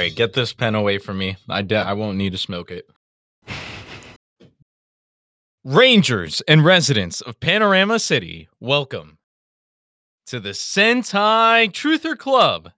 Right, 0.00 0.16
get 0.16 0.32
this 0.32 0.54
pen 0.54 0.74
away 0.74 0.96
from 0.96 1.18
me. 1.18 1.36
I 1.46 1.60
de- 1.60 1.76
I 1.76 1.92
won't 1.92 2.16
need 2.16 2.32
to 2.32 2.38
smoke 2.38 2.70
it. 2.70 2.88
Rangers 5.62 6.40
and 6.48 6.64
residents 6.64 7.20
of 7.20 7.38
Panorama 7.38 7.98
City, 7.98 8.48
welcome 8.60 9.18
to 10.24 10.40
the 10.40 10.52
Sentai 10.52 11.70
Truther 11.70 12.16
Club. 12.16 12.70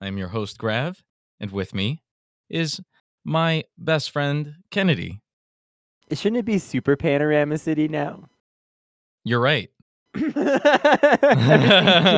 I'm 0.00 0.16
your 0.16 0.28
host, 0.28 0.58
Grav, 0.58 1.02
and 1.40 1.50
with 1.50 1.74
me 1.74 2.02
is 2.48 2.80
my 3.24 3.64
best 3.76 4.12
friend, 4.12 4.54
Kennedy. 4.70 5.20
Shouldn't 6.12 6.38
it 6.38 6.44
be 6.44 6.58
Super 6.58 6.94
Panorama 6.94 7.58
City 7.58 7.88
now? 7.88 8.28
You're 9.24 9.40
right. 9.40 9.70
Everything's 10.14 10.52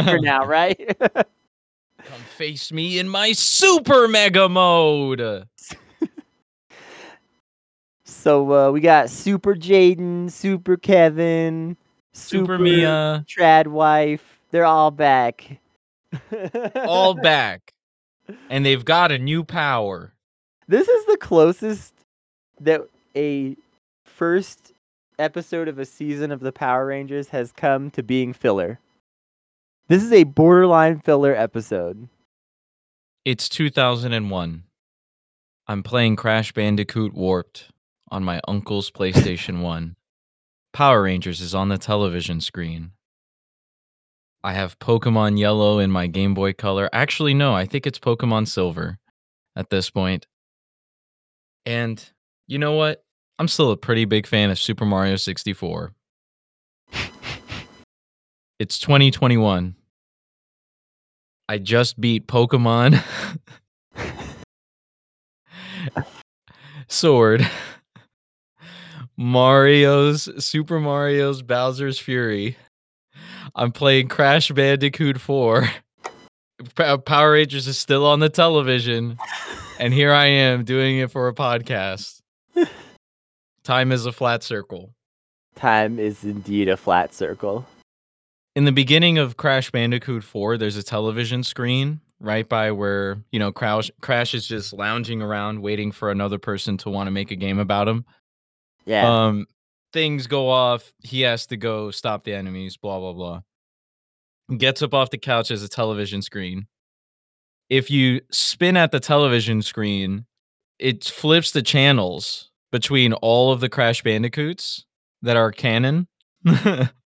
super 0.05 0.19
now, 0.21 0.45
right? 0.45 0.95
Come 2.05 2.21
face 2.37 2.73
me 2.73 2.99
in 2.99 3.09
my 3.09 3.33
super 3.33 4.09
mega 4.09 4.49
mode. 4.49 5.21
so 8.05 8.53
uh, 8.53 8.71
we 8.71 8.81
got 8.81 9.09
Super 9.09 9.55
Jayden, 9.55 10.31
Super 10.31 10.77
Kevin, 10.77 11.77
Super 12.13 12.59
Mia, 12.59 13.25
Trad 13.29 13.69
Wife. 13.69 14.41
They're 14.51 14.65
all 14.65 14.91
back. 14.91 15.61
all 16.77 17.15
back. 17.15 17.73
And 18.51 18.67
they've 18.67 18.85
got 18.85 19.13
a 19.13 19.19
new 19.19 19.45
power. 19.45 20.13
This 20.69 20.89
is 20.89 21.07
the 21.07 21.17
closest 21.17 21.95
that 22.61 22.83
a 23.17 23.57
first 24.05 24.73
episode 25.19 25.69
of 25.69 25.79
a 25.79 25.85
season 25.85 26.31
of 26.31 26.41
the 26.41 26.53
Power 26.53 26.87
Rangers 26.87 27.29
has 27.29 27.53
come 27.53 27.91
to 27.91 28.03
being 28.03 28.33
filler. 28.33 28.79
This 29.93 30.03
is 30.03 30.13
a 30.13 30.25
borderline 30.25 31.01
filler 31.01 31.37
episode. 31.37 32.09
It's 33.27 33.47
2001. 33.51 34.63
I'm 35.67 35.83
playing 35.83 36.17
Crash 36.17 36.51
Bandicoot 36.53 37.13
Warped 37.13 37.69
on 38.11 38.25
my 38.25 38.41
uncle's 38.49 38.91
PlayStation 38.99 39.61
1. 39.61 39.95
Power 40.73 41.03
Rangers 41.03 41.43
is 41.43 41.55
on 41.55 41.69
the 41.69 41.77
television 41.77 42.41
screen. 42.41 42.93
I 44.43 44.55
have 44.55 44.79
Pokemon 44.79 45.39
Yellow 45.39 45.79
in 45.79 45.91
my 45.91 46.07
Game 46.07 46.33
Boy 46.33 46.55
Color. 46.55 46.89
Actually, 46.91 47.35
no, 47.35 47.53
I 47.53 47.67
think 47.67 47.87
it's 47.87 47.99
Pokemon 47.99 48.49
Silver 48.49 48.99
at 49.55 49.69
this 49.69 49.91
point. 49.91 50.27
And 51.67 52.03
you 52.47 52.59
know 52.59 52.73
what? 52.73 53.05
I'm 53.39 53.47
still 53.47 53.71
a 53.71 53.77
pretty 53.77 54.07
big 54.07 54.27
fan 54.27 54.49
of 54.49 54.59
Super 54.59 54.87
Mario 54.87 55.17
64. 55.17 55.93
it's 58.59 58.79
2021. 58.79 59.77
I 61.49 61.59
just 61.59 62.01
beat 62.01 62.27
Pokemon 62.27 63.03
Sword. 66.89 67.47
Mario's 69.17 70.29
Super 70.45 70.81
Mario's 70.81 71.43
Bowser's 71.43 71.99
Fury. 71.99 72.57
I'm 73.55 73.73
playing 73.73 74.09
Crash 74.09 74.51
Bandicoot 74.51 75.21
4. 75.21 75.69
Power 77.05 77.33
Rangers 77.33 77.67
is 77.67 77.77
still 77.77 78.07
on 78.07 78.21
the 78.21 78.29
television. 78.29 79.19
And 79.79 79.93
here 79.93 80.13
I 80.13 80.27
am 80.27 80.65
doing 80.65 80.99
it 80.99 81.11
for 81.11 81.29
a 81.29 81.35
podcast. 81.35 82.21
Time 83.65 83.93
is 83.93 84.07
a 84.07 84.13
flat 84.13 84.43
circle. 84.43 84.95
Time 85.55 85.99
is 85.99 86.25
indeed 86.25 86.69
a 86.69 86.77
flat 86.77 87.15
circle. 87.15 87.67
In 88.55 88.65
the 88.65 88.73
beginning 88.73 89.19
of 89.19 89.37
Crash 89.39 89.71
Bandicoot 89.71 90.23
4, 90.23 90.59
there's 90.59 90.77
a 90.77 90.83
television 90.83 91.43
screen 91.43 92.01
right 92.21 92.49
by 92.49 92.71
where, 92.71 93.19
you 93.33 93.39
know, 93.39 93.51
Crash, 93.51 93.91
Crash 94.01 94.35
is 94.35 94.47
just 94.47 94.73
lounging 94.73 95.23
around 95.23 95.63
waiting 95.63 95.91
for 95.91 96.11
another 96.11 96.39
person 96.39 96.77
to 96.79 96.91
want 96.91 97.07
to 97.07 97.11
make 97.11 97.31
a 97.31 97.37
game 97.37 97.59
about 97.59 97.89
him. 97.89 98.05
Yeah. 98.85 99.27
Um 99.27 99.47
things 99.93 100.27
go 100.27 100.49
off, 100.49 100.93
he 101.01 101.21
has 101.23 101.47
to 101.47 101.57
go 101.57 101.91
stop 101.91 102.25
the 102.25 102.35
enemies, 102.35 102.77
blah 102.77 102.99
blah 102.99 103.13
blah. 103.13 103.41
Gets 104.57 104.83
up 104.83 104.95
off 104.95 105.11
the 105.11 105.19
couch 105.19 105.51
as 105.51 105.63
a 105.63 105.69
television 105.69 106.23
screen. 106.23 106.67
If 107.71 107.91
you 107.91 108.21
spin 108.31 108.77
at 108.77 108.93
the 108.93 109.01
television 109.01 109.63
screen, 109.63 110.27
it 110.79 111.05
flips 111.05 111.53
the 111.53 111.63
channels 111.63 112.51
between 112.71 113.13
all 113.15 113.53
of 113.53 113.61
the 113.61 113.69
Crash 113.69 114.03
Bandicoots 114.03 114.85
that 115.23 115.37
are 115.37 115.53
canon. 115.53 116.07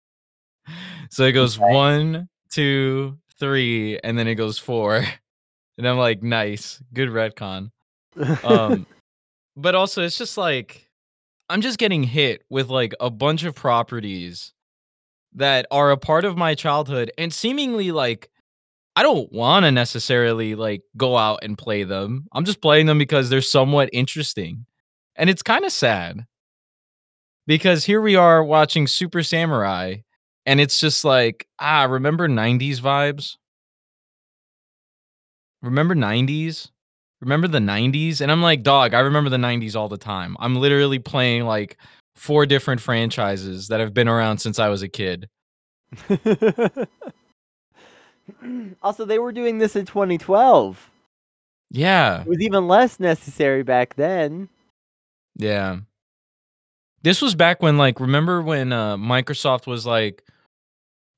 so 1.13 1.25
it 1.25 1.33
goes 1.33 1.59
Okay. 1.59 1.73
one, 1.73 2.29
two, 2.51 3.19
three, 3.39 3.99
and 4.03 4.19
then 4.19 4.27
it 4.27 4.35
goes 4.37 4.59
four. 4.59 5.05
And 5.79 5.89
I'm 5.89 5.97
like, 5.97 6.23
nice, 6.23 6.83
good 6.93 7.09
retcon. 7.09 7.71
Um, 8.45 8.87
but 9.57 9.75
also 9.75 10.03
it's 10.03 10.19
just 10.19 10.37
like 10.37 10.89
I'm 11.49 11.63
just 11.63 11.79
getting 11.79 12.03
hit 12.03 12.43
with 12.51 12.69
like 12.69 12.95
a 13.01 13.11
bunch 13.11 13.45
of 13.45 13.55
properties 13.55 14.53
that 15.35 15.67
are 15.71 15.91
a 15.91 15.97
part 15.97 16.25
of 16.27 16.37
my 16.37 16.55
childhood 16.55 17.11
and 17.17 17.33
seemingly 17.33 17.91
like 17.91 18.29
I 18.97 19.03
don't 19.03 19.33
want 19.33 19.65
to 19.65 19.73
necessarily 19.73 20.55
like 20.55 20.83
go 20.97 21.17
out 21.17 21.41
and 21.43 21.57
play 21.57 21.85
them. 21.85 22.27
I'm 22.33 22.45
just 22.45 22.61
playing 22.61 22.85
them 22.87 22.99
because 22.99 23.31
they're 23.31 23.41
somewhat 23.41 23.89
interesting. 23.95 24.67
And 25.17 25.31
it's 25.31 25.43
kind 25.43 25.65
of 25.65 25.73
sad. 25.73 26.27
Because 27.47 27.85
here 27.87 28.03
we 28.03 28.15
are 28.15 28.45
watching 28.45 28.87
Super 28.87 29.23
Samurai 29.23 29.97
and 30.47 30.61
it's 30.61 30.81
just 30.81 31.05
like, 31.05 31.47
ah, 31.59 31.85
remember 31.85 32.29
90s 32.29 32.81
vibes? 32.81 33.37
Remember 35.63 35.95
90s? 35.95 36.71
Remember 37.21 37.47
the 37.47 37.59
90s? 37.59 38.21
And 38.21 38.33
I'm 38.33 38.43
like, 38.43 38.63
dog, 38.63 38.95
I 38.95 39.01
remember 39.01 39.31
the 39.31 39.37
90s 39.37 39.77
all 39.77 39.89
the 39.89 39.97
time. 39.97 40.37
I'm 40.41 40.57
literally 40.57 40.99
playing 40.99 41.45
like 41.45 41.77
four 42.17 42.47
different 42.47 42.81
franchises 42.81 43.69
that 43.69 43.81
have 43.81 43.95
been 43.95 44.09
around 44.09 44.39
since 44.39 44.59
I 44.59 44.69
was 44.69 44.83
a 44.83 44.89
kid. 44.89 45.29
also, 48.83 49.05
they 49.05 49.21
were 49.21 49.33
doing 49.33 49.59
this 49.59 49.77
in 49.77 49.87
2012. 49.87 50.91
Yeah. 51.71 52.23
It 52.23 52.27
was 52.27 52.41
even 52.41 52.67
less 52.67 52.99
necessary 52.99 53.63
back 53.63 53.95
then. 53.95 54.49
Yeah. 55.37 55.79
This 57.03 57.23
was 57.23 57.35
back 57.35 57.63
when 57.63 57.79
like 57.79 57.99
remember 57.99 58.43
when 58.43 58.73
uh 58.73 58.97
Microsoft 58.97 59.67
was 59.67 59.87
like 59.87 60.23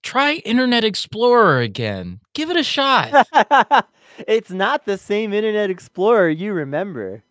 try 0.04 0.34
Internet 0.44 0.84
Explorer 0.84 1.60
again. 1.60 2.20
Give 2.34 2.50
it 2.50 2.56
a 2.56 2.62
shot. 2.62 3.26
it's 4.28 4.50
not 4.50 4.84
the 4.84 4.98
same 4.98 5.32
Internet 5.32 5.70
Explorer 5.70 6.28
you 6.28 6.52
remember. 6.52 7.24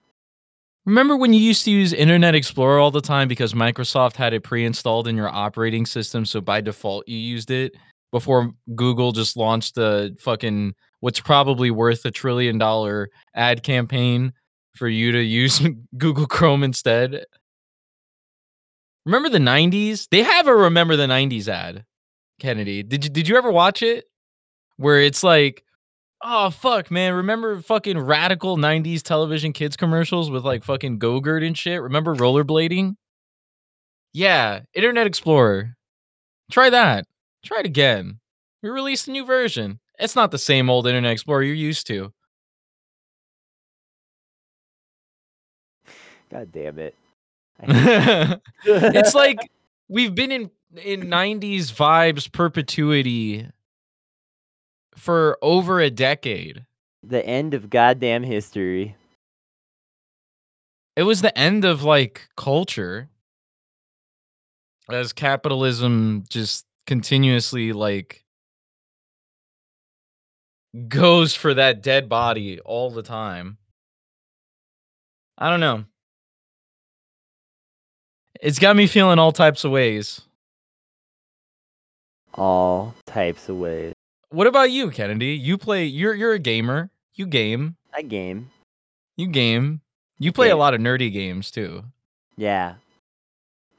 remember 0.86 1.16
when 1.16 1.32
you 1.32 1.40
used 1.40 1.64
to 1.66 1.72
use 1.72 1.94
Internet 1.94 2.36
Explorer 2.36 2.80
all 2.80 2.92
the 2.92 3.00
time 3.00 3.28
because 3.30 3.54
Microsoft 3.54 4.16
had 4.16 4.34
it 4.34 4.44
pre-installed 4.44 5.08
in 5.08 5.16
your 5.16 5.30
operating 5.30 5.86
system 5.86 6.26
so 6.26 6.42
by 6.42 6.60
default 6.60 7.08
you 7.08 7.18
used 7.18 7.52
it 7.52 7.74
before 8.12 8.52
Google 8.76 9.12
just 9.12 9.38
launched 9.38 9.76
the 9.76 10.16
fucking 10.20 10.74
what's 11.00 11.20
probably 11.20 11.72
worth 11.72 12.04
a 12.06 12.12
trillion 12.12 12.58
dollar 12.58 13.10
ad 13.36 13.64
campaign 13.64 14.34
for 14.76 14.88
you 14.88 15.12
to 15.12 15.22
use 15.22 15.62
Google 15.98 16.26
Chrome 16.26 16.64
instead. 16.64 17.26
Remember 19.06 19.30
the 19.30 19.38
90s? 19.38 20.08
They 20.10 20.24
have 20.24 20.48
a 20.48 20.56
remember 20.56 20.96
the 20.96 21.08
90s 21.08 21.48
ad. 21.48 21.86
Kennedy. 22.40 22.84
Did 22.84 23.04
you 23.04 23.10
did 23.10 23.28
you 23.28 23.38
ever 23.38 23.52
watch 23.52 23.82
it? 23.82 24.06
Where 24.78 25.00
it's 25.00 25.24
like, 25.24 25.64
oh 26.22 26.50
fuck, 26.50 26.90
man, 26.90 27.14
remember 27.14 27.62
fucking 27.62 28.00
radical 28.00 28.58
90s 28.58 29.02
television 29.02 29.54
kids 29.54 29.78
commercials 29.78 30.30
with 30.32 30.44
like 30.44 30.64
fucking 30.64 31.00
Go-Gurt 31.00 31.44
and 31.44 31.58
shit? 31.58 31.82
Remember 31.82 32.16
rollerblading? 32.16 32.96
Yeah, 34.14 34.62
Internet 34.74 35.08
Explorer. 35.08 35.76
Try 36.52 36.70
that. 36.70 37.06
Try 37.44 37.60
it 37.60 37.66
again. 37.66 38.20
We 38.62 38.70
released 38.70 39.08
a 39.08 39.12
new 39.12 39.26
version. 39.26 39.80
It's 40.00 40.16
not 40.16 40.32
the 40.32 40.38
same 40.38 40.70
old 40.70 40.88
Internet 40.88 41.12
Explorer 41.12 41.44
you're 41.44 41.56
used 41.56 41.88
to. 41.88 42.14
God 46.32 46.52
damn 46.52 46.80
it. 46.80 46.96
it's 48.66 49.14
like 49.14 49.38
we've 49.88 50.16
been 50.16 50.32
in 50.32 50.50
in 50.78 51.02
90s 51.02 51.72
vibes 51.72 52.32
perpetuity 52.32 53.48
for 54.96 55.38
over 55.42 55.80
a 55.80 55.90
decade. 55.90 56.66
the 57.04 57.26
end 57.26 57.54
of 57.54 57.70
goddamn 57.70 58.24
history. 58.24 58.96
It 60.96 61.04
was 61.04 61.22
the 61.22 61.38
end 61.38 61.66
of 61.66 61.84
like 61.84 62.30
culture 62.38 63.10
as 64.92 65.12
capitalism 65.14 66.24
just 66.30 66.66
continuously 66.86 67.74
like 67.74 68.24
goes 70.88 71.36
for 71.36 71.54
that 71.54 71.82
dead 71.82 72.08
body 72.10 72.60
all 72.60 72.90
the 72.92 73.04
time. 73.04 73.58
I 75.38 75.50
don't 75.50 75.60
know. 75.60 75.86
It's 78.42 78.60
got 78.60 78.76
me 78.76 78.88
feeling 78.88 79.20
all 79.20 79.32
types 79.32 79.64
of 79.64 79.72
ways. 79.72 80.22
All 82.36 82.96
types 83.06 83.50
of 83.50 83.58
ways. 83.58 83.94
What 84.30 84.48
about 84.48 84.72
you, 84.72 84.90
Kennedy? 84.90 85.36
You 85.36 85.58
play 85.58 85.86
you're 85.86 86.16
you're 86.16 86.34
a 86.34 86.40
gamer. 86.40 86.90
You 87.14 87.28
game. 87.28 87.76
I 87.94 88.02
game. 88.02 88.50
You 89.16 89.28
game. 89.28 89.82
You 90.18 90.32
play 90.32 90.50
a 90.50 90.56
lot 90.56 90.74
of 90.74 90.82
nerdy 90.82 91.12
games 91.12 91.52
too. 91.52 91.84
Yeah. 92.36 92.76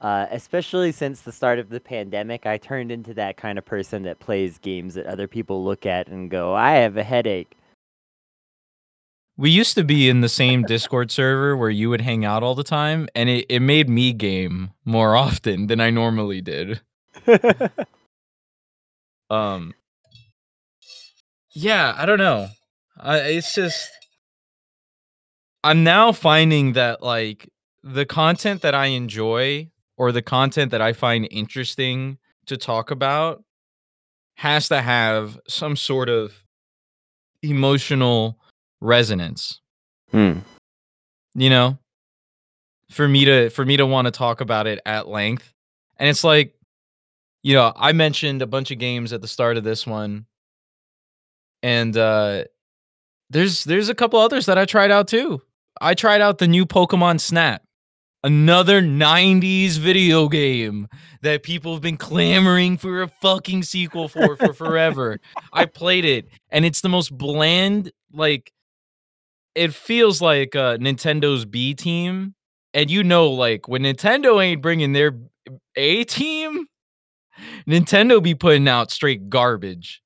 Uh, 0.00 0.26
especially 0.30 0.92
since 0.92 1.22
the 1.22 1.32
start 1.32 1.58
of 1.58 1.70
the 1.70 1.80
pandemic, 1.80 2.46
I 2.46 2.58
turned 2.58 2.92
into 2.92 3.14
that 3.14 3.36
kind 3.36 3.58
of 3.58 3.64
person 3.64 4.02
that 4.02 4.18
plays 4.18 4.58
games 4.58 4.94
that 4.94 5.06
other 5.06 5.26
people 5.26 5.64
look 5.64 5.86
at 5.86 6.08
and 6.08 6.30
go, 6.30 6.54
"I 6.54 6.72
have 6.72 6.96
a 6.96 7.02
headache." 7.02 7.56
We 9.36 9.50
used 9.50 9.74
to 9.74 9.82
be 9.82 10.08
in 10.08 10.20
the 10.20 10.28
same 10.28 10.62
Discord 10.62 11.10
server 11.10 11.56
where 11.56 11.70
you 11.70 11.90
would 11.90 12.02
hang 12.02 12.24
out 12.24 12.44
all 12.44 12.54
the 12.54 12.62
time, 12.62 13.08
and 13.16 13.28
it, 13.28 13.46
it 13.48 13.60
made 13.60 13.88
me 13.88 14.12
game 14.12 14.70
more 14.84 15.16
often 15.26 15.66
than 15.66 15.80
I 15.80 15.90
normally 15.90 16.40
did. 16.40 16.80
Um, 19.34 19.74
yeah, 21.52 21.94
I 21.96 22.06
don't 22.06 22.18
know. 22.18 22.48
I, 22.98 23.18
it's 23.18 23.54
just 23.54 23.90
I'm 25.62 25.84
now 25.84 26.12
finding 26.12 26.74
that 26.74 27.02
like 27.02 27.48
the 27.82 28.06
content 28.06 28.62
that 28.62 28.74
I 28.74 28.86
enjoy 28.86 29.70
or 29.96 30.12
the 30.12 30.22
content 30.22 30.70
that 30.70 30.82
I 30.82 30.92
find 30.92 31.26
interesting 31.30 32.18
to 32.46 32.56
talk 32.56 32.90
about 32.90 33.42
has 34.36 34.68
to 34.68 34.82
have 34.82 35.38
some 35.48 35.76
sort 35.76 36.08
of 36.08 36.44
emotional 37.42 38.38
resonance. 38.80 39.60
Hmm. 40.10 40.38
you 41.34 41.50
know 41.50 41.78
for 42.90 43.08
me 43.08 43.24
to 43.24 43.50
for 43.50 43.64
me 43.64 43.76
to 43.76 43.84
want 43.86 44.06
to 44.06 44.12
talk 44.12 44.40
about 44.40 44.68
it 44.68 44.78
at 44.86 45.08
length 45.08 45.52
and 45.98 46.08
it's 46.08 46.22
like 46.22 46.53
you 47.44 47.54
know 47.54 47.72
i 47.76 47.92
mentioned 47.92 48.42
a 48.42 48.46
bunch 48.48 48.72
of 48.72 48.78
games 48.78 49.12
at 49.12 49.20
the 49.22 49.28
start 49.28 49.56
of 49.56 49.62
this 49.62 49.86
one. 49.86 50.26
And 51.62 51.96
uh 51.96 52.44
there's 53.30 53.62
there's 53.64 53.88
a 53.88 53.94
couple 53.94 54.18
others 54.18 54.46
that 54.46 54.58
i 54.58 54.64
tried 54.64 54.90
out 54.90 55.06
too. 55.06 55.40
I 55.80 55.94
tried 55.94 56.20
out 56.20 56.38
the 56.38 56.48
new 56.48 56.66
pokemon 56.66 57.20
snap 57.20 57.62
another 58.24 58.80
90s 58.80 59.76
video 59.76 60.28
game 60.28 60.88
that 61.20 61.42
people 61.42 61.74
have 61.74 61.82
been 61.82 61.98
clamoring 61.98 62.78
for 62.78 63.02
a 63.02 63.08
fucking 63.08 63.62
sequel 63.62 64.08
for 64.08 64.34
for 64.36 64.54
forever. 64.54 65.20
I 65.52 65.66
played 65.66 66.06
it 66.06 66.28
and 66.50 66.64
it's 66.64 66.80
the 66.80 66.88
most 66.88 67.16
bland 67.16 67.92
like 68.12 68.50
it 69.54 69.74
feels 69.74 70.22
like 70.22 70.56
uh 70.56 70.78
nintendo's 70.78 71.44
b 71.44 71.74
team. 71.74 72.34
And 72.72 72.90
you 72.90 73.04
know 73.04 73.30
like 73.30 73.68
when 73.68 73.82
nintendo 73.82 74.42
ain't 74.42 74.62
bringing 74.62 74.94
their 74.94 75.12
a 75.76 76.04
team 76.04 76.66
nintendo 77.66 78.22
be 78.22 78.34
putting 78.34 78.68
out 78.68 78.90
straight 78.90 79.28
garbage 79.28 80.02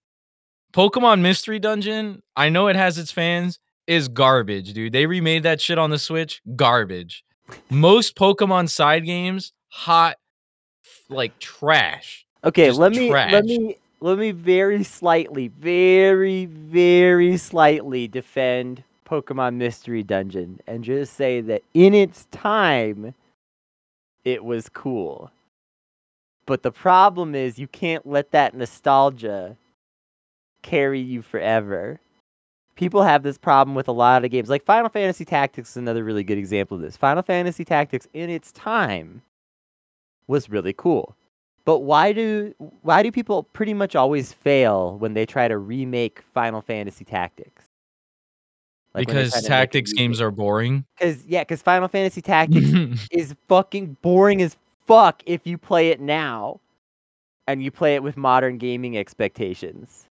pokemon 0.72 1.20
mystery 1.20 1.58
dungeon 1.58 2.22
i 2.36 2.48
know 2.48 2.68
it 2.68 2.76
has 2.76 2.98
its 2.98 3.10
fans 3.10 3.58
is 3.86 4.08
garbage 4.08 4.72
dude 4.72 4.92
they 4.92 5.06
remade 5.06 5.42
that 5.42 5.60
shit 5.60 5.78
on 5.78 5.90
the 5.90 5.98
switch 5.98 6.40
garbage 6.56 7.24
most 7.70 8.16
pokemon 8.16 8.68
side 8.68 9.04
games 9.04 9.52
hot 9.68 10.16
like 11.10 11.38
trash 11.38 12.24
Okay, 12.44 12.68
Just 12.68 12.78
let 12.78 12.92
me 12.92 13.08
trash. 13.08 13.32
let 13.32 13.44
me 13.44 13.76
let 14.00 14.16
me 14.16 14.30
very 14.30 14.84
slightly, 14.84 15.48
very 15.48 16.46
very 16.46 17.36
slightly 17.36 18.06
defend 18.06 18.84
Pokemon 19.04 19.56
Mystery 19.56 20.02
Dungeon 20.04 20.60
and 20.66 20.84
just 20.84 21.14
say 21.14 21.40
that 21.40 21.62
in 21.74 21.94
its 21.94 22.26
time 22.30 23.14
it 24.24 24.44
was 24.44 24.68
cool. 24.68 25.32
But 26.48 26.62
the 26.62 26.72
problem 26.72 27.34
is 27.34 27.58
you 27.58 27.68
can't 27.68 28.06
let 28.06 28.30
that 28.30 28.54
nostalgia 28.54 29.54
carry 30.62 30.98
you 30.98 31.20
forever. 31.20 32.00
People 32.74 33.02
have 33.02 33.22
this 33.22 33.36
problem 33.36 33.74
with 33.74 33.86
a 33.86 33.92
lot 33.92 34.24
of 34.24 34.30
games. 34.30 34.48
Like 34.48 34.64
Final 34.64 34.88
Fantasy 34.88 35.26
Tactics 35.26 35.72
is 35.72 35.76
another 35.76 36.02
really 36.02 36.24
good 36.24 36.38
example 36.38 36.78
of 36.78 36.82
this. 36.82 36.96
Final 36.96 37.22
Fantasy 37.22 37.66
Tactics 37.66 38.08
in 38.14 38.30
its 38.30 38.50
time 38.52 39.20
was 40.26 40.48
really 40.48 40.72
cool. 40.72 41.14
But 41.66 41.80
why 41.80 42.14
do 42.14 42.54
why 42.80 43.02
do 43.02 43.12
people 43.12 43.42
pretty 43.42 43.74
much 43.74 43.94
always 43.94 44.32
fail 44.32 44.96
when 44.96 45.12
they 45.12 45.26
try 45.26 45.48
to 45.48 45.58
remake 45.58 46.22
Final 46.32 46.62
Fantasy 46.62 47.04
Tactics? 47.04 47.66
because 48.94 49.42
tactics 49.42 49.92
games 49.92 50.18
are 50.18 50.30
boring 50.30 50.82
because 50.98 51.24
yeah, 51.26 51.42
because 51.42 51.60
Final 51.60 51.88
Fantasy 51.88 52.22
Tactics 52.22 52.70
is 53.12 53.34
fucking 53.48 53.98
boring 54.00 54.40
as 54.40 54.56
fuck 54.88 55.22
if 55.26 55.46
you 55.46 55.58
play 55.58 55.90
it 55.90 56.00
now, 56.00 56.60
and 57.46 57.62
you 57.62 57.70
play 57.70 57.94
it 57.94 58.02
with 58.02 58.16
modern 58.16 58.58
gaming 58.58 58.98
expectations. 58.98 60.08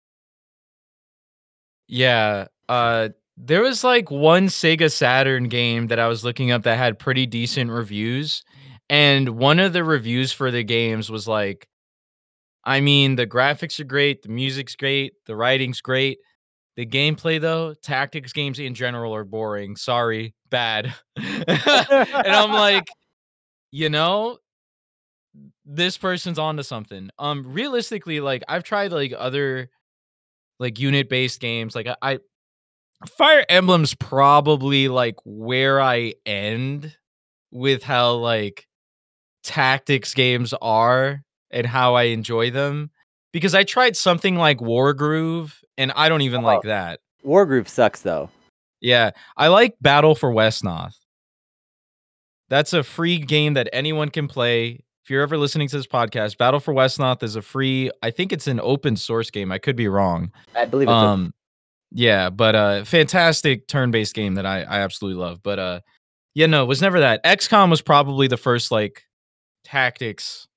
Yeah. 1.88 2.48
Uh 2.68 3.10
there 3.38 3.62
was 3.62 3.84
like 3.84 4.12
one 4.12 4.48
Sega 4.48 4.92
Saturn 4.92 5.48
game 5.48 5.88
that 5.88 6.00
I 6.00 6.08
was 6.08 6.24
looking 6.24 6.52
up 6.52 6.64
that 6.64 6.78
had 6.78 7.00
pretty 7.00 7.26
decent 7.26 7.72
reviews. 7.72 8.44
And 8.90 9.30
one 9.30 9.60
of 9.60 9.74
the 9.74 9.84
reviews 9.84 10.32
for 10.32 10.52
the 10.52 10.64
games 10.64 11.10
was 11.10 11.28
like, 11.28 11.68
I 12.64 12.80
mean, 12.80 13.16
the 13.16 13.26
graphics 13.26 13.80
are 13.80 13.86
great, 13.86 14.22
the 14.22 14.30
music's 14.30 14.76
great, 14.76 15.14
the 15.26 15.36
writing's 15.36 15.82
great. 15.82 16.20
The 16.76 16.86
gameplay 16.86 17.42
though, 17.42 17.74
tactics 17.74 18.34
games 18.34 18.60
in 18.60 18.76
general 18.76 19.14
are 19.16 19.26
boring. 19.26 19.76
Sorry, 19.76 20.34
bad. 20.50 20.94
and 21.18 21.48
I'm 21.48 22.52
like, 22.52 22.88
you 23.72 23.90
know, 23.90 24.38
this 25.66 25.98
person's 25.98 26.40
onto 26.40 26.64
something. 26.64 27.10
Um, 27.20 27.44
realistically, 27.54 28.20
like 28.20 28.44
I've 28.48 28.64
tried 28.64 28.92
like 28.92 29.14
other 29.18 29.70
like 30.60 30.80
unit 30.80 31.10
based 31.10 31.40
games. 31.40 31.76
Like 31.76 31.88
I, 31.88 31.96
I 32.02 32.20
Fire 33.18 33.46
Emblem's 33.50 33.94
probably 33.96 34.88
like 34.88 35.16
where 35.26 35.82
I 35.82 36.14
end 36.26 36.96
with 37.52 37.84
how 37.84 38.14
like 38.14 38.66
tactics 39.44 40.14
games 40.14 40.54
are 40.62 41.22
and 41.52 41.66
how 41.68 41.96
I 41.96 42.04
enjoy 42.04 42.50
them. 42.52 42.92
Because 43.34 43.56
I 43.56 43.64
tried 43.64 43.98
something 43.98 44.36
like 44.36 44.60
Wargroove 44.60 45.54
and 45.78 45.92
I 45.96 46.08
don't 46.08 46.22
even 46.22 46.44
like 46.44 46.60
Oh. 46.66 46.68
that. 46.68 47.00
Wargroove 47.26 47.68
sucks 47.68 48.02
though. 48.02 48.30
Yeah, 48.80 49.12
I 49.38 49.48
like 49.48 49.76
Battle 49.82 50.14
for 50.14 50.32
Wesnoth. 50.32 50.96
That's 52.50 52.74
a 52.74 52.84
free 52.84 53.18
game 53.18 53.54
that 53.56 53.70
anyone 53.74 54.10
can 54.10 54.28
play. 54.28 54.84
If 55.04 55.10
you're 55.10 55.22
ever 55.22 55.38
listening 55.38 55.68
to 55.68 55.76
this 55.78 55.88
podcast, 55.88 56.38
Battle 56.38 56.62
for 56.62 56.74
Wesnoth 56.74 57.24
is 57.24 57.36
a 57.36 57.42
free, 57.42 57.92
I 58.02 58.10
think 58.10 58.32
it's 58.32 58.48
an 58.48 58.60
open 58.62 58.96
source 58.96 59.30
game. 59.30 59.52
I 59.52 59.58
could 59.58 59.76
be 59.76 59.90
wrong. 59.90 60.32
I 60.56 60.64
believe 60.66 60.88
it's 60.88 60.94
a- 60.94 60.96
Um 60.96 61.34
yeah, 61.96 62.30
but 62.30 62.56
uh 62.56 62.84
fantastic 62.86 63.68
turn-based 63.68 64.16
game 64.16 64.36
that 64.36 64.46
I 64.46 64.62
I 64.64 64.80
absolutely 64.80 65.22
love. 65.22 65.44
But 65.44 65.60
uh 65.60 65.80
yeah, 66.36 66.46
no, 66.48 66.64
it 66.64 66.68
was 66.68 66.82
never 66.82 67.02
that. 67.02 67.24
XCOM 67.24 67.70
was 67.70 67.82
probably 67.82 68.28
the 68.28 68.38
first 68.38 68.72
like 68.72 69.04
tactics 69.66 70.48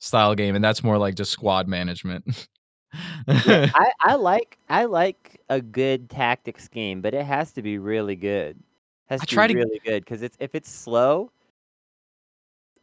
style 0.00 0.34
game 0.34 0.54
and 0.54 0.64
that's 0.64 0.84
more 0.84 0.98
like 0.98 1.14
just 1.14 1.30
squad 1.32 1.66
management. 1.66 2.46
Yeah, 3.26 3.70
I, 3.74 3.92
I 4.00 4.14
like 4.16 4.58
I 4.68 4.84
like 4.84 5.40
a 5.48 5.62
good 5.62 6.10
tactics 6.10 6.68
game, 6.68 7.00
but 7.00 7.14
it 7.14 7.24
has 7.24 7.52
to 7.52 7.62
be 7.62 7.78
really 7.78 8.16
good. 8.16 8.62
Has 9.06 9.22
I 9.22 9.24
to 9.24 9.36
be 9.48 9.54
to- 9.54 9.58
really 9.60 9.80
good 9.84 10.04
because 10.04 10.20
it's 10.22 10.36
if 10.40 10.54
it's 10.54 10.70
slow, 10.70 11.32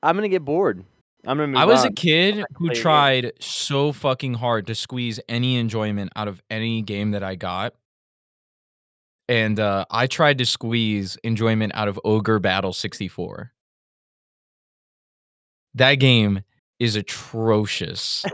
I'm 0.01 0.15
gonna 0.15 0.29
get 0.29 0.45
bored. 0.45 0.83
I'm 1.25 1.37
gonna. 1.37 1.57
I 1.59 1.65
was 1.65 1.83
a 1.83 1.91
kid 1.91 2.45
who 2.55 2.69
tried 2.69 3.33
so 3.39 3.91
fucking 3.91 4.35
hard 4.35 4.67
to 4.67 4.75
squeeze 4.75 5.19
any 5.27 5.57
enjoyment 5.57 6.11
out 6.15 6.27
of 6.27 6.41
any 6.49 6.81
game 6.81 7.11
that 7.11 7.23
I 7.23 7.35
got. 7.35 7.73
And 9.27 9.59
uh, 9.59 9.85
I 9.91 10.07
tried 10.07 10.39
to 10.39 10.45
squeeze 10.45 11.17
enjoyment 11.23 11.73
out 11.75 11.87
of 11.87 11.99
Ogre 12.03 12.39
Battle 12.39 12.73
64. 12.73 13.51
That 15.75 15.95
game 15.95 16.41
is 16.79 16.95
atrocious. 16.95 18.25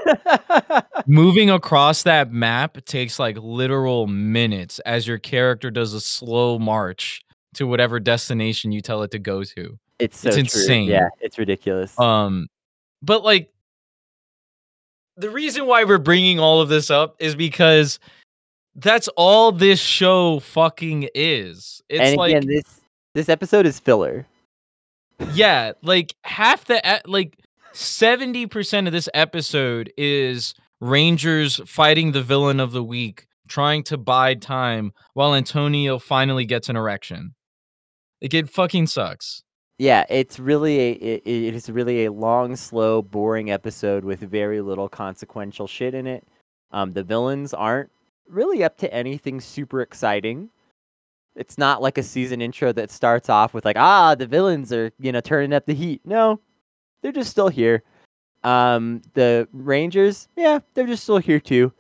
Moving 1.08 1.50
across 1.50 2.04
that 2.04 2.32
map 2.32 2.84
takes 2.86 3.20
like 3.20 3.38
literal 3.38 4.08
minutes 4.08 4.80
as 4.80 5.06
your 5.08 5.18
character 5.18 5.70
does 5.70 5.94
a 5.94 6.00
slow 6.00 6.60
march 6.60 7.22
to 7.56 7.68
whatever 7.68 8.00
destination 8.00 8.72
you 8.72 8.82
tell 8.82 9.04
it 9.04 9.12
to 9.12 9.20
go 9.20 9.44
to. 9.44 9.78
It's 10.00 10.20
so 10.20 10.30
it's 10.30 10.36
true. 10.36 10.62
insane. 10.62 10.88
Yeah, 10.90 11.10
it's 11.20 11.38
ridiculous. 11.38 11.98
Um, 12.00 12.48
but 13.02 13.24
like 13.24 13.52
the 15.18 15.30
reason 15.30 15.66
why 15.66 15.84
we're 15.84 15.98
bringing 15.98 16.40
all 16.40 16.62
of 16.62 16.70
this 16.70 16.90
up 16.90 17.16
is 17.20 17.36
because 17.36 18.00
that's 18.76 19.08
all 19.10 19.52
this 19.52 19.80
show 19.80 20.40
fucking 20.40 21.10
is. 21.16 21.82
It's 21.90 22.10
and 22.10 22.18
like 22.18 22.46
this 22.46 22.82
this 23.14 23.30
episode 23.30 23.66
is 23.66 23.80
filler. 23.80 24.26
yeah, 25.34 25.72
like 25.82 26.16
half 26.24 26.66
the 26.66 27.02
like 27.06 27.38
70% 27.74 28.88
of 28.88 28.94
this 28.94 29.10
episode 29.14 29.92
is 29.98 30.54
Rangers 30.82 31.62
fighting 31.66 32.12
the 32.12 32.22
villain 32.22 32.60
of 32.60 32.72
the 32.72 32.84
week, 32.84 33.28
trying 33.48 33.84
to 33.84 33.98
bide 33.98 34.42
time 34.42 34.92
while 35.14 35.36
Antonio 35.36 36.00
finally 36.00 36.46
gets 36.46 36.70
an 36.70 36.76
erection. 36.76 37.34
Like 38.22 38.34
it 38.34 38.50
fucking 38.50 38.88
sucks. 38.88 39.44
Yeah, 39.78 40.06
it's 40.10 40.40
really 40.40 40.80
a 40.80 40.92
it, 40.94 41.24
it 41.26 41.56
is 41.56 41.70
really 41.70 42.06
a 42.06 42.12
long, 42.12 42.56
slow, 42.56 43.02
boring 43.02 43.52
episode 43.52 44.06
with 44.06 44.22
very 44.22 44.62
little 44.62 44.88
consequential 44.88 45.68
shit 45.68 45.94
in 45.94 46.08
it. 46.08 46.26
Um, 46.72 46.94
the 46.94 47.04
villains 47.04 47.54
aren't 47.54 47.90
really 48.30 48.64
up 48.64 48.78
to 48.78 48.94
anything 48.94 49.42
super 49.42 49.82
exciting. 49.82 50.50
It's 51.36 51.58
not 51.58 51.82
like 51.82 51.98
a 51.98 52.04
season 52.04 52.42
intro 52.42 52.72
that 52.72 52.90
starts 52.90 53.30
off 53.30 53.54
with 53.54 53.66
like, 53.66 53.76
ah, 53.78 54.16
the 54.16 54.26
villains 54.28 54.72
are, 54.72 54.92
you 55.00 55.12
know, 55.12 55.20
turning 55.20 55.54
up 55.54 55.66
the 55.66 55.74
heat. 55.74 56.02
No. 56.06 56.40
They're 57.02 57.12
just 57.12 57.32
still 57.32 57.50
here. 57.50 57.84
Um 58.44 59.02
the 59.14 59.48
Rangers, 59.52 60.30
yeah, 60.38 60.60
they're 60.74 60.88
just 60.88 61.04
still 61.04 61.18
here 61.18 61.40
too. 61.40 61.74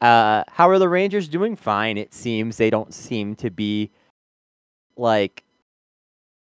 Uh 0.00 0.42
how 0.48 0.68
are 0.68 0.78
the 0.80 0.88
Rangers 0.88 1.28
doing? 1.28 1.54
Fine, 1.56 1.98
it 1.98 2.12
seems. 2.12 2.56
They 2.56 2.70
don't 2.70 2.92
seem 2.92 3.36
to 3.36 3.50
be 3.50 3.90
like 4.96 5.44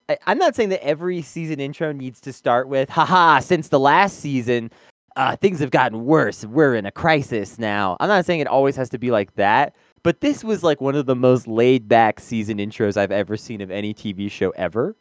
I, 0.08 0.18
I'm 0.26 0.38
not 0.38 0.54
saying 0.54 0.70
that 0.70 0.84
every 0.84 1.22
season 1.22 1.60
intro 1.60 1.92
needs 1.92 2.20
to 2.22 2.32
start 2.32 2.68
with, 2.68 2.88
haha, 2.88 3.40
since 3.40 3.68
the 3.68 3.80
last 3.80 4.18
season, 4.18 4.70
uh, 5.16 5.36
things 5.36 5.60
have 5.60 5.70
gotten 5.70 6.04
worse. 6.04 6.44
We're 6.44 6.74
in 6.74 6.86
a 6.86 6.90
crisis 6.90 7.58
now. 7.58 7.96
I'm 8.00 8.08
not 8.08 8.24
saying 8.24 8.40
it 8.40 8.46
always 8.46 8.76
has 8.76 8.88
to 8.90 8.98
be 8.98 9.10
like 9.10 9.34
that, 9.34 9.74
but 10.02 10.20
this 10.20 10.42
was 10.42 10.62
like 10.62 10.80
one 10.80 10.94
of 10.94 11.06
the 11.06 11.16
most 11.16 11.46
laid 11.46 11.88
back 11.88 12.20
season 12.20 12.58
intros 12.58 12.96
I've 12.96 13.12
ever 13.12 13.36
seen 13.36 13.60
of 13.60 13.70
any 13.70 13.94
TV 13.94 14.30
show 14.30 14.50
ever. 14.50 14.96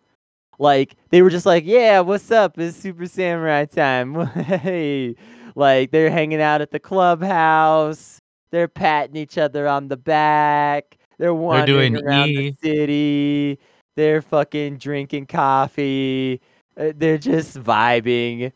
Like 0.59 0.95
they 1.09 1.21
were 1.21 1.29
just 1.31 1.45
like, 1.45 1.63
"Yeah, 1.65 2.01
what's 2.01 2.29
up? 2.29 2.59
It's 2.59 2.77
Super 2.77 3.07
Samurai 3.07 3.65
time." 3.65 4.13
hey, 4.27 5.15
like 5.55 5.89
they're 5.91 6.11
hanging 6.11 6.41
out 6.41 6.61
at 6.61 6.69
the 6.71 6.79
clubhouse. 6.79 8.19
They're 8.51 8.67
patting 8.67 9.15
each 9.15 9.37
other 9.37 9.67
on 9.67 9.87
the 9.87 9.97
back. 9.97 10.97
They're 11.17 11.33
wandering 11.33 11.93
doing 11.93 12.05
around 12.05 12.29
E. 12.29 12.51
the 12.51 12.57
city. 12.69 13.59
They're 13.95 14.21
fucking 14.21 14.77
drinking 14.77 15.27
coffee. 15.27 16.41
Uh, 16.77 16.91
They're 16.95 17.17
just 17.17 17.61
vibing. 17.61 18.51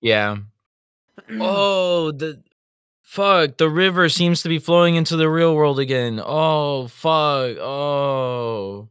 Yeah. 0.00 0.36
Oh, 1.30 2.10
the 2.12 2.40
fuck. 3.02 3.58
The 3.58 3.68
river 3.68 4.08
seems 4.08 4.42
to 4.42 4.48
be 4.48 4.58
flowing 4.58 4.94
into 4.94 5.14
the 5.16 5.28
real 5.28 5.54
world 5.54 5.78
again. 5.78 6.22
Oh, 6.24 6.86
fuck. 6.86 7.58
Oh. 7.58 8.88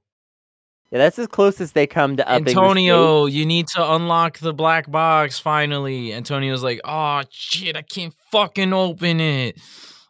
Yeah, 0.91 0.99
that's 0.99 1.17
as 1.17 1.27
close 1.27 1.59
as 1.59 1.71
they 1.71 1.87
come 1.87 2.17
to 2.17 2.29
upping 2.29 2.43
the. 2.43 2.51
Antonio, 2.51 3.25
you 3.25 3.45
need 3.45 3.67
to 3.69 3.93
unlock 3.93 4.37
the 4.37 4.53
black 4.53 4.91
box 4.91 5.39
finally. 5.39 6.13
Antonio's 6.13 6.61
like, 6.61 6.79
oh 6.85 7.23
shit, 7.29 7.75
I 7.75 7.81
can't 7.81 8.13
fucking 8.31 8.71
open 8.71 9.19
it. 9.19 9.59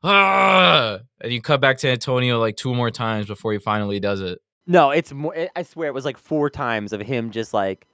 Ah! 0.04 1.00
And 1.22 1.32
you 1.32 1.42
cut 1.42 1.60
back 1.62 1.78
to 1.80 1.90
Antonio 1.90 2.40
like 2.40 2.56
two 2.58 2.74
more 2.74 2.92
times 2.92 3.28
before 3.28 3.54
he 3.54 3.60
finally 3.60 4.00
does 4.00 4.22
it. 4.22 4.40
No, 4.68 4.92
it's 4.92 5.12
more. 5.14 5.36
I- 5.38 5.50
I 5.56 5.64
swear 5.64 5.88
it 5.88 5.94
was 5.94 6.06
like 6.06 6.18
four 6.18 6.50
times 6.50 6.94
of 6.94 7.02
him 7.02 7.32
just 7.32 7.54
like 7.54 7.88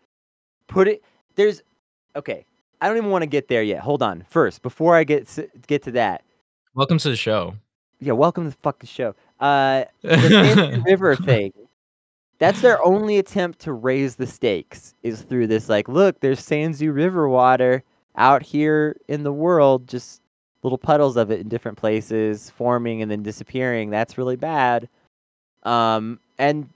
put 0.67 0.87
it. 0.87 1.03
There's 1.35 1.61
okay. 2.15 2.45
I 2.81 2.87
don't 2.87 2.97
even 2.97 3.09
want 3.11 3.21
to 3.21 3.27
get 3.27 3.47
there 3.47 3.63
yet. 3.63 3.79
Hold 3.79 4.01
on. 4.03 4.25
First, 4.29 4.61
before 4.61 4.95
I 4.95 5.03
get 5.03 5.29
get 5.67 5.83
to 5.83 5.91
that, 5.91 6.23
Welcome 6.75 6.97
to 6.97 7.09
the 7.09 7.15
show. 7.15 7.55
yeah, 7.99 8.13
welcome 8.13 8.45
to 8.45 8.49
the 8.49 8.57
fucking 8.63 8.87
show. 8.87 9.15
Uh, 9.39 9.85
the 10.01 10.81
River 10.85 11.15
thing. 11.15 11.53
That's 12.39 12.59
their 12.61 12.83
only 12.83 13.19
attempt 13.19 13.59
to 13.59 13.71
raise 13.73 14.15
the 14.17 14.25
stakes 14.27 14.95
is 15.03 15.21
through 15.21 15.47
this. 15.47 15.69
Like, 15.69 15.87
look, 15.87 16.19
there's 16.19 16.41
Sanzu 16.41 16.93
River 16.93 17.29
water 17.29 17.83
out 18.17 18.41
here 18.43 18.97
in 19.07 19.23
the 19.23 19.31
world, 19.31 19.87
just 19.87 20.21
little 20.63 20.77
puddles 20.77 21.17
of 21.17 21.31
it 21.31 21.41
in 21.41 21.49
different 21.49 21.77
places, 21.77 22.49
forming 22.49 23.01
and 23.01 23.11
then 23.11 23.21
disappearing. 23.23 23.89
That's 23.89 24.17
really 24.17 24.35
bad. 24.37 24.89
Um, 25.63 26.19
and 26.39 26.69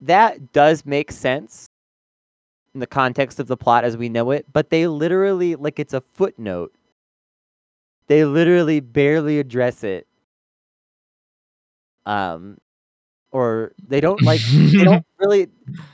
that 0.00 0.52
does 0.52 0.84
make 0.86 1.12
sense 1.12 1.68
in 2.74 2.80
the 2.80 2.86
context 2.86 3.38
of 3.38 3.46
the 3.46 3.56
plot 3.56 3.84
as 3.84 3.96
we 3.96 4.08
know 4.08 4.30
it, 4.30 4.46
but 4.52 4.70
they 4.70 4.86
literally, 4.86 5.56
like, 5.56 5.78
it's 5.78 5.94
a 5.94 6.00
footnote. 6.00 6.72
They 8.06 8.24
literally 8.24 8.80
barely 8.80 9.38
address 9.38 9.84
it. 9.84 10.06
Um, 12.06 12.58
or 13.32 13.72
they 13.88 14.00
don't 14.00 14.22
like 14.22 14.40
they 14.52 14.84
don't 14.84 15.06
really 15.18 15.48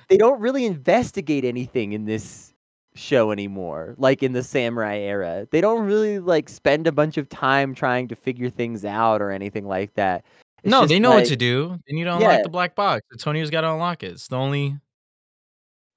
they 0.09 0.17
don't 0.17 0.41
really 0.41 0.67
investigate 0.67 1.45
anything 1.45 1.93
in 1.93 2.05
this 2.05 2.55
show 2.99 3.31
anymore 3.31 3.95
like 3.99 4.23
in 4.23 4.33
the 4.33 4.43
samurai 4.43 4.97
era 4.99 5.47
they 5.53 5.61
don't 5.61 5.87
really 5.87 6.19
like 6.19 6.49
spend 6.49 6.87
a 6.87 6.93
bunch 6.93 7.17
of 7.17 7.29
time 7.29 7.75
trying 7.75 8.09
to 8.09 8.17
figure 8.17 8.51
things 8.51 8.85
out 8.85 9.23
or 9.23 9.31
anything 9.31 9.67
like 9.67 9.95
that 9.95 10.25
It's 10.65 10.71
no, 10.71 10.85
they 10.87 10.99
know 10.99 11.11
what 11.11 11.25
to 11.27 11.31
like- 11.33 11.39
do. 11.39 11.79
They 11.87 11.95
need 11.95 12.05
to 12.05 12.15
unlock 12.17 12.33
Yeah. 12.39 12.43
the 12.43 12.49
black 12.49 12.75
box. 12.75 13.03
Antonio's 13.13 13.51
got 13.51 13.61
to 13.61 13.71
unlock 13.73 14.03
it. 14.03 14.11
It's 14.13 14.27
the 14.27 14.37
only. 14.37 14.71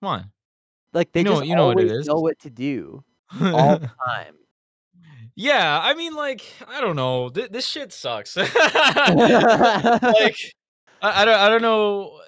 Come 0.01 0.07
on. 0.09 0.31
like 0.93 1.11
they 1.11 1.21
you 1.21 1.23
know- 1.25 1.31
just 1.37 1.45
you 1.47 1.55
know 1.55 1.67
what 1.67 1.79
it 1.79 1.89
always 1.89 2.01
is. 2.01 2.07
know 2.07 2.19
what 2.19 2.37
to 2.39 2.49
do 2.51 3.03
all 3.41 3.79
the 3.79 3.89
time 4.05 4.35
yeah, 5.35 5.79
I 5.81 5.93
mean, 5.93 6.13
like, 6.13 6.43
I 6.67 6.81
don't 6.81 6.97
know. 6.97 7.29
Th- 7.29 7.49
this 7.49 7.65
shit 7.65 7.93
sucks. 7.93 8.35
like, 8.37 8.51
I, 9.15 10.35
I 11.01 11.25
don't, 11.25 11.39
I 11.39 11.49
don't 11.49 11.61
know. 11.61 12.19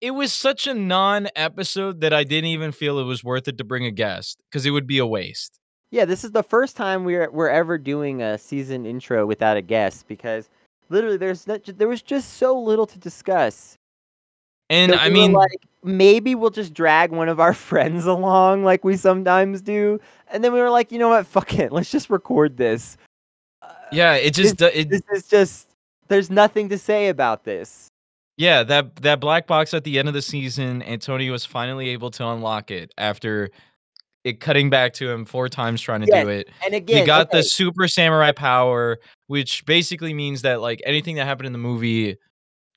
It 0.00 0.12
was 0.12 0.32
such 0.32 0.66
a 0.66 0.74
non-episode 0.74 2.00
that 2.02 2.12
I 2.12 2.24
didn't 2.24 2.50
even 2.50 2.72
feel 2.72 2.98
it 2.98 3.04
was 3.04 3.24
worth 3.24 3.48
it 3.48 3.58
to 3.58 3.64
bring 3.64 3.84
a 3.84 3.90
guest 3.90 4.38
because 4.48 4.64
it 4.64 4.70
would 4.70 4.86
be 4.86 4.98
a 4.98 5.06
waste. 5.06 5.58
Yeah, 5.90 6.04
this 6.04 6.22
is 6.22 6.32
the 6.32 6.42
first 6.42 6.76
time 6.76 7.04
we're 7.04 7.30
we're 7.30 7.48
ever 7.48 7.78
doing 7.78 8.22
a 8.22 8.36
season 8.36 8.84
intro 8.84 9.26
without 9.26 9.56
a 9.56 9.62
guest 9.62 10.06
because 10.06 10.50
literally 10.90 11.16
there's 11.16 11.46
not, 11.46 11.64
there 11.64 11.88
was 11.88 12.02
just 12.02 12.34
so 12.34 12.58
little 12.58 12.86
to 12.86 12.98
discuss. 12.98 13.76
And 14.70 14.92
that 14.92 15.00
I 15.00 15.08
we 15.08 15.14
mean, 15.14 15.32
like 15.32 15.66
maybe 15.82 16.34
we'll 16.34 16.50
just 16.50 16.74
drag 16.74 17.10
one 17.10 17.28
of 17.28 17.40
our 17.40 17.54
friends 17.68 18.04
along 18.04 18.64
like 18.64 18.84
we 18.84 18.96
sometimes 18.96 19.62
do, 19.62 19.98
and 20.30 20.44
then 20.44 20.52
we 20.52 20.60
were 20.60 20.70
like, 20.70 20.92
you 20.92 20.98
know 20.98 21.08
what, 21.08 21.26
fuck 21.26 21.54
it, 21.58 21.72
let's 21.72 21.90
just 21.90 22.10
record 22.10 22.56
this. 22.56 22.96
Uh, 23.62 23.72
yeah, 23.90 24.14
it 24.14 24.34
just, 24.34 24.56
do- 24.56 24.66
it, 24.66 24.90
this 24.90 25.02
is 25.12 25.26
just 25.26 25.68
there's 26.08 26.30
nothing 26.30 26.68
to 26.68 26.78
say 26.78 27.08
about 27.08 27.44
this. 27.44 27.88
Yeah, 28.38 28.62
that 28.62 28.96
that 29.02 29.20
black 29.20 29.46
box 29.48 29.74
at 29.74 29.82
the 29.84 29.98
end 29.98 30.06
of 30.06 30.14
the 30.14 30.22
season, 30.22 30.82
Antonio 30.84 31.32
was 31.32 31.44
finally 31.44 31.88
able 31.90 32.10
to 32.12 32.26
unlock 32.26 32.70
it 32.70 32.94
after 32.96 33.50
it 34.22 34.40
cutting 34.40 34.70
back 34.70 34.92
to 34.94 35.10
him 35.10 35.24
four 35.24 35.48
times 35.48 35.80
trying 35.80 36.00
to 36.02 36.06
Yes, 36.06 36.22
do 36.22 36.28
it. 36.28 36.48
And 36.64 36.72
again, 36.74 37.00
he 37.00 37.04
got 37.06 37.28
okay, 37.28 37.38
the 37.38 37.42
super 37.42 37.88
samurai 37.88 38.30
power, 38.30 38.98
which 39.26 39.66
basically 39.66 40.14
means 40.14 40.42
that 40.42 40.60
like 40.60 40.80
anything 40.86 41.16
that 41.16 41.24
happened 41.26 41.48
in 41.48 41.52
the 41.52 41.58
movie, 41.58 42.16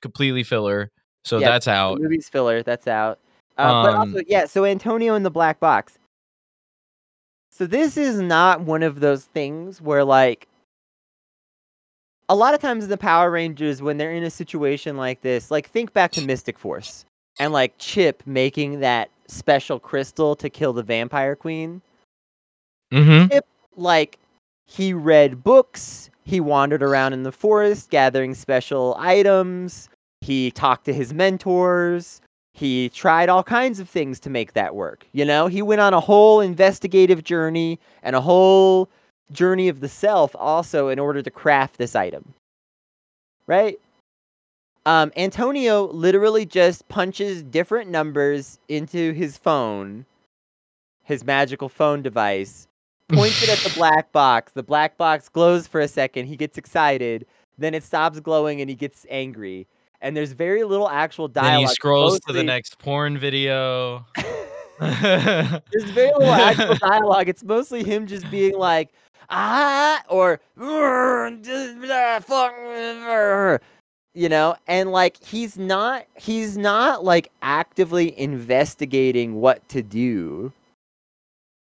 completely 0.02 0.42
filler. 0.42 0.90
So 1.24 1.38
Yeah, 1.38 1.50
that's 1.50 1.66
the 1.66 1.72
out. 1.72 2.00
movie's 2.00 2.28
filler. 2.28 2.64
That's 2.64 2.88
out. 2.88 3.20
Uh, 3.56 3.84
but 3.84 3.94
Um, 3.94 4.00
also, 4.00 4.24
yeah. 4.26 4.46
So 4.46 4.64
Antonio 4.64 5.14
in 5.14 5.22
the 5.22 5.30
black 5.30 5.60
box. 5.60 5.96
So 7.50 7.66
this 7.66 7.96
is 7.96 8.20
not 8.20 8.62
one 8.62 8.82
of 8.82 8.98
those 8.98 9.26
things 9.26 9.80
where 9.80 10.04
like. 10.04 10.48
A 12.32 12.34
lot 12.34 12.54
of 12.54 12.62
times 12.62 12.84
in 12.84 12.88
the 12.88 12.96
Power 12.96 13.30
Rangers, 13.30 13.82
when 13.82 13.98
they're 13.98 14.14
in 14.14 14.22
a 14.22 14.30
situation 14.30 14.96
like 14.96 15.20
this, 15.20 15.50
like 15.50 15.68
think 15.68 15.92
back 15.92 16.12
to 16.12 16.24
Mystic 16.24 16.58
Force 16.58 17.04
and 17.38 17.52
like 17.52 17.74
Chip 17.76 18.22
making 18.24 18.80
that 18.80 19.10
special 19.26 19.78
crystal 19.78 20.34
to 20.36 20.48
kill 20.48 20.72
the 20.72 20.82
Vampire 20.82 21.36
Queen. 21.36 21.82
Mm-hmm. 22.90 23.36
Like 23.76 24.18
he 24.64 24.94
read 24.94 25.44
books, 25.44 26.08
he 26.24 26.40
wandered 26.40 26.82
around 26.82 27.12
in 27.12 27.22
the 27.22 27.32
forest 27.32 27.90
gathering 27.90 28.32
special 28.32 28.96
items, 28.98 29.90
he 30.22 30.52
talked 30.52 30.86
to 30.86 30.94
his 30.94 31.12
mentors, 31.12 32.22
he 32.54 32.88
tried 32.88 33.28
all 33.28 33.42
kinds 33.42 33.78
of 33.78 33.90
things 33.90 34.18
to 34.20 34.30
make 34.30 34.54
that 34.54 34.74
work. 34.74 35.06
You 35.12 35.26
know, 35.26 35.48
he 35.48 35.60
went 35.60 35.82
on 35.82 35.92
a 35.92 36.00
whole 36.00 36.40
investigative 36.40 37.24
journey 37.24 37.78
and 38.02 38.16
a 38.16 38.22
whole 38.22 38.88
journey 39.30 39.68
of 39.68 39.80
the 39.80 39.88
self 39.88 40.34
also 40.38 40.88
in 40.88 40.98
order 40.98 41.22
to 41.22 41.30
craft 41.30 41.78
this 41.78 41.94
item. 41.94 42.34
Right? 43.46 43.78
Um, 44.84 45.12
Antonio 45.16 45.86
literally 45.92 46.44
just 46.44 46.88
punches 46.88 47.42
different 47.42 47.90
numbers 47.90 48.58
into 48.68 49.12
his 49.12 49.36
phone, 49.36 50.04
his 51.04 51.24
magical 51.24 51.68
phone 51.68 52.02
device, 52.02 52.66
points 53.08 53.42
it 53.42 53.48
at 53.48 53.58
the 53.58 53.70
black 53.76 54.10
box. 54.12 54.52
The 54.52 54.62
black 54.62 54.96
box 54.96 55.28
glows 55.28 55.66
for 55.66 55.80
a 55.80 55.88
second. 55.88 56.26
He 56.26 56.36
gets 56.36 56.58
excited. 56.58 57.26
Then 57.58 57.74
it 57.74 57.84
stops 57.84 58.18
glowing 58.18 58.60
and 58.60 58.68
he 58.68 58.74
gets 58.74 59.06
angry. 59.08 59.66
And 60.00 60.16
there's 60.16 60.32
very 60.32 60.64
little 60.64 60.88
actual 60.88 61.28
dialogue. 61.28 61.52
Then 61.52 61.60
he 61.60 61.66
scrolls 61.68 62.18
to 62.26 62.32
the 62.32 62.42
next 62.42 62.78
porn 62.78 63.18
video. 63.18 64.04
There's 64.80 65.90
very 65.90 66.12
little 66.12 66.32
actual 66.32 66.74
dialogue. 66.76 67.28
It's 67.28 67.44
mostly 67.44 67.84
him 67.84 68.06
just 68.06 68.30
being 68.30 68.56
like, 68.56 68.90
ah, 69.30 70.02
or 70.08 70.40
you 74.14 74.28
know, 74.28 74.54
and 74.66 74.92
like 74.92 75.22
he's 75.22 75.56
not, 75.56 76.04
he's 76.16 76.56
not 76.56 77.04
like 77.04 77.30
actively 77.42 78.18
investigating 78.18 79.36
what 79.36 79.66
to 79.70 79.82
do 79.82 80.52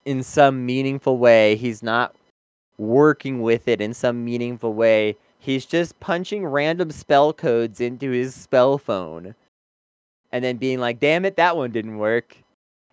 in 0.05 0.23
some 0.23 0.65
meaningful 0.65 1.19
way. 1.19 1.57
He's 1.57 1.83
not 1.83 2.15
working 2.79 3.43
with 3.43 3.69
it 3.69 3.81
in 3.81 3.93
some 3.93 4.25
meaningful 4.25 4.73
way. 4.73 5.17
He's 5.39 5.67
just 5.67 5.99
punching 6.01 6.47
random 6.47 6.91
spell 6.91 7.33
codes 7.33 7.81
into 7.81 8.11
his 8.11 8.35
spell 8.35 8.79
phone 8.79 9.35
and 10.33 10.45
then 10.45 10.57
being 10.57 10.79
like, 10.79 11.01
damn 11.01 11.25
it, 11.25 11.37
that 11.37 11.57
one 11.57 11.71
didn't 11.71 11.99
work. 11.99 12.37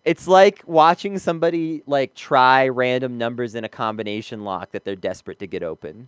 It's 0.05 0.27
like 0.27 0.61
watching 0.67 1.17
somebody 1.17 1.81
like 1.87 2.13
try 2.13 2.67
random 2.67 3.17
numbers 3.17 3.55
in 3.55 3.63
a 3.63 3.69
combination 3.69 4.43
lock 4.43 4.71
that 4.71 4.85
they're 4.85 4.95
desperate 4.95 5.39
to 5.39 5.47
get 5.47 5.63
open. 5.63 6.07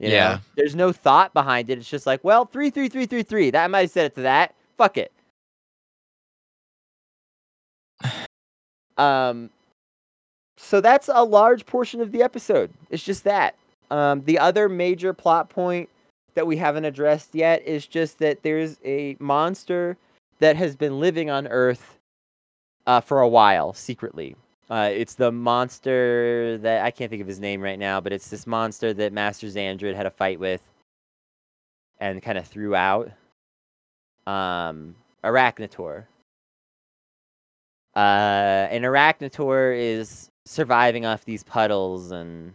You 0.00 0.08
know? 0.08 0.14
Yeah. 0.14 0.38
There's 0.56 0.74
no 0.74 0.92
thought 0.92 1.32
behind 1.32 1.70
it. 1.70 1.78
It's 1.78 1.88
just 1.88 2.04
like, 2.04 2.22
well, 2.24 2.46
three, 2.46 2.68
three, 2.68 2.88
three, 2.88 3.06
three, 3.06 3.22
three. 3.22 3.50
That 3.50 3.70
might 3.70 3.82
have 3.82 3.90
said 3.92 4.06
it 4.06 4.14
to 4.16 4.22
that. 4.22 4.54
Fuck 4.76 4.98
it. 4.98 5.12
Um, 8.96 9.50
so 10.56 10.80
that's 10.80 11.10
a 11.12 11.24
large 11.24 11.66
portion 11.66 12.00
of 12.00 12.12
the 12.12 12.22
episode. 12.22 12.70
It's 12.90 13.02
just 13.02 13.24
that. 13.24 13.56
Um, 13.90 14.22
the 14.24 14.38
other 14.38 14.68
major 14.68 15.12
plot 15.12 15.48
point 15.48 15.88
that 16.34 16.46
we 16.46 16.56
haven't 16.56 16.84
addressed 16.84 17.34
yet 17.34 17.66
is 17.66 17.88
just 17.88 18.20
that 18.20 18.44
there's 18.44 18.78
a 18.84 19.16
monster 19.18 19.96
that 20.38 20.56
has 20.56 20.76
been 20.76 21.00
living 21.00 21.30
on 21.30 21.46
Earth 21.46 21.98
uh, 22.86 23.00
for 23.00 23.20
a 23.20 23.28
while 23.28 23.72
secretly. 23.72 24.36
Uh, 24.70 24.90
it's 24.92 25.14
the 25.14 25.30
monster 25.30 26.58
that 26.58 26.84
I 26.84 26.90
can't 26.90 27.10
think 27.10 27.20
of 27.20 27.28
his 27.28 27.38
name 27.40 27.60
right 27.60 27.78
now, 27.78 28.00
but 28.00 28.12
it's 28.12 28.30
this 28.30 28.46
monster 28.46 28.94
that 28.94 29.12
Master 29.12 29.46
Xandred 29.46 29.94
had 29.94 30.06
a 30.06 30.10
fight 30.10 30.40
with 30.40 30.62
and 32.00 32.22
kind 32.22 32.38
of 32.38 32.46
threw 32.46 32.74
out. 32.74 33.10
Um, 34.26 34.94
Arachnitor. 35.22 36.04
Uh, 37.94 38.68
and 38.70 38.84
Arachnitor 38.84 39.76
is 39.78 40.30
surviving 40.46 41.06
off 41.06 41.24
these 41.24 41.44
puddles, 41.44 42.10
and 42.10 42.52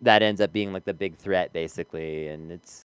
that 0.00 0.22
ends 0.22 0.40
up 0.40 0.52
being 0.52 0.72
like 0.72 0.84
the 0.84 0.92
big 0.92 1.16
threat, 1.16 1.52
basically. 1.52 2.28
And 2.28 2.52
it's 2.52 2.84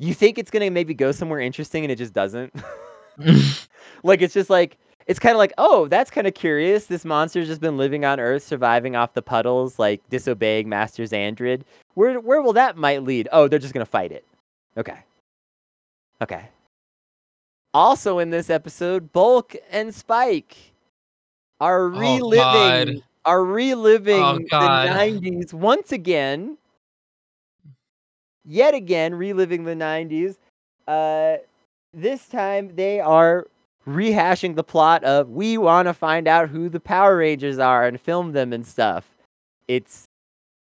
you 0.00 0.14
think 0.14 0.38
it's 0.38 0.50
gonna 0.50 0.70
maybe 0.70 0.94
go 0.94 1.12
somewhere 1.12 1.40
interesting, 1.40 1.84
and 1.84 1.92
it 1.92 1.96
just 1.96 2.12
doesn't. 2.12 2.52
like 4.02 4.22
it's 4.22 4.34
just 4.34 4.50
like 4.50 4.78
it's 5.06 5.18
kind 5.18 5.34
of 5.34 5.38
like, 5.38 5.52
oh, 5.58 5.88
that's 5.88 6.10
kind 6.10 6.26
of 6.26 6.34
curious. 6.34 6.86
This 6.86 7.04
monster's 7.04 7.48
just 7.48 7.60
been 7.60 7.76
living 7.76 8.04
on 8.04 8.20
Earth, 8.20 8.42
surviving 8.42 8.96
off 8.96 9.14
the 9.14 9.22
puddles, 9.22 9.78
like 9.78 10.00
disobeying 10.08 10.68
Master 10.68 11.02
Xandred. 11.02 11.62
Where 11.94 12.18
where 12.18 12.42
will 12.42 12.54
that 12.54 12.76
might 12.76 13.02
lead? 13.02 13.28
Oh, 13.30 13.46
they're 13.46 13.58
just 13.58 13.74
gonna 13.74 13.84
fight 13.86 14.12
it. 14.12 14.24
Okay. 14.76 14.98
Okay. 16.22 16.48
Also 17.72 18.18
in 18.18 18.30
this 18.30 18.50
episode, 18.50 19.12
Bulk 19.12 19.54
and 19.70 19.94
Spike 19.94 20.56
are 21.60 21.84
oh, 21.84 21.98
reliving 21.98 22.38
God. 22.38 23.04
are 23.26 23.44
reliving 23.44 24.22
Oh, 24.22 24.38
the 24.38 24.46
90s 24.48 25.52
once 25.52 25.92
again. 25.92 26.56
Yet 28.50 28.74
again, 28.74 29.14
reliving 29.14 29.62
the 29.62 29.76
90s. 29.76 30.36
Uh, 30.88 31.36
this 31.94 32.26
time 32.26 32.74
they 32.74 32.98
are 32.98 33.46
rehashing 33.86 34.56
the 34.56 34.64
plot 34.64 35.04
of 35.04 35.30
we 35.30 35.56
want 35.56 35.86
to 35.86 35.94
find 35.94 36.26
out 36.26 36.48
who 36.48 36.68
the 36.68 36.80
Power 36.80 37.18
Rangers 37.18 37.60
are 37.60 37.86
and 37.86 38.00
film 38.00 38.32
them 38.32 38.52
and 38.52 38.66
stuff. 38.66 39.08
It's 39.68 40.02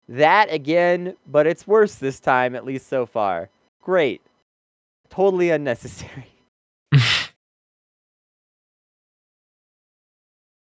that 0.08 0.54
again, 0.54 1.16
but 1.26 1.48
it's 1.48 1.66
worse 1.66 1.96
this 1.96 2.20
time, 2.20 2.54
at 2.56 2.64
least 2.64 2.90
so 2.90 3.08
far. 3.08 3.50
Great. 3.82 4.22
Totally 5.10 5.50
unnecessary. 5.50 6.30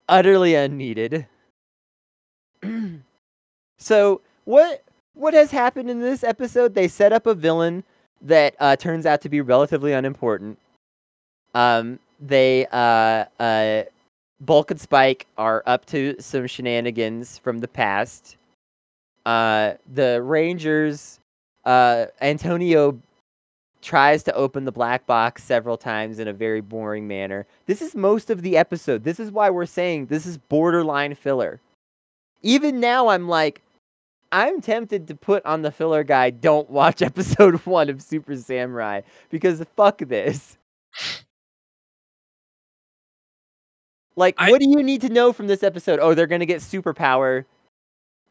Utterly 0.09 0.55
unneeded. 0.55 1.27
so 3.77 4.21
what 4.45 4.83
what 5.13 5.33
has 5.33 5.51
happened 5.51 5.89
in 5.89 6.01
this 6.01 6.23
episode? 6.23 6.73
They 6.73 6.87
set 6.87 7.13
up 7.13 7.25
a 7.25 7.33
villain 7.33 7.83
that 8.21 8.55
uh, 8.59 8.75
turns 8.75 9.05
out 9.05 9.21
to 9.21 9.29
be 9.29 9.41
relatively 9.41 9.93
unimportant. 9.93 10.57
Um, 11.53 11.99
they 12.19 12.65
uh, 12.71 13.25
uh, 13.39 13.83
Bulk 14.41 14.71
and 14.71 14.79
Spike 14.79 15.27
are 15.37 15.63
up 15.65 15.85
to 15.87 16.15
some 16.19 16.47
shenanigans 16.47 17.37
from 17.37 17.59
the 17.59 17.67
past. 17.67 18.37
Uh, 19.25 19.73
the 19.93 20.21
Rangers, 20.21 21.19
uh, 21.65 22.07
Antonio 22.21 22.99
tries 23.81 24.23
to 24.23 24.33
open 24.33 24.63
the 24.63 24.71
black 24.71 25.05
box 25.05 25.43
several 25.43 25.77
times 25.77 26.19
in 26.19 26.29
a 26.29 26.33
very 26.33 26.61
boring 26.61 27.07
manner. 27.07 27.45
This 27.65 27.81
is 27.81 27.95
most 27.95 28.29
of 28.29 28.41
the 28.41 28.57
episode. 28.57 29.03
This 29.03 29.19
is 29.19 29.29
why 29.29 29.49
we're 29.49 29.65
saying 29.65 30.05
this 30.05 30.25
is 30.25 30.37
borderline 30.37 31.15
filler. 31.15 31.59
Even 32.41 32.79
now, 32.79 33.09
I'm 33.09 33.27
like, 33.27 33.61
I'm 34.33 34.61
tempted 34.61 35.07
to 35.07 35.15
put 35.15 35.45
on 35.45 35.61
the 35.61 35.71
filler 35.71 36.03
guy, 36.03 36.31
don't 36.31 36.69
watch 36.69 37.01
episode 37.03 37.55
one 37.65 37.89
of 37.89 38.01
Super 38.01 38.35
Samurai 38.35 39.01
because 39.29 39.63
fuck 39.75 39.99
this. 39.99 40.57
Like, 44.15 44.35
I- 44.37 44.51
what 44.51 44.59
do 44.59 44.69
you 44.69 44.83
need 44.83 45.01
to 45.01 45.09
know 45.09 45.33
from 45.33 45.47
this 45.47 45.63
episode? 45.63 45.99
Oh, 45.99 46.13
they're 46.13 46.27
gonna 46.27 46.45
get 46.45 46.61
superpower, 46.61 47.45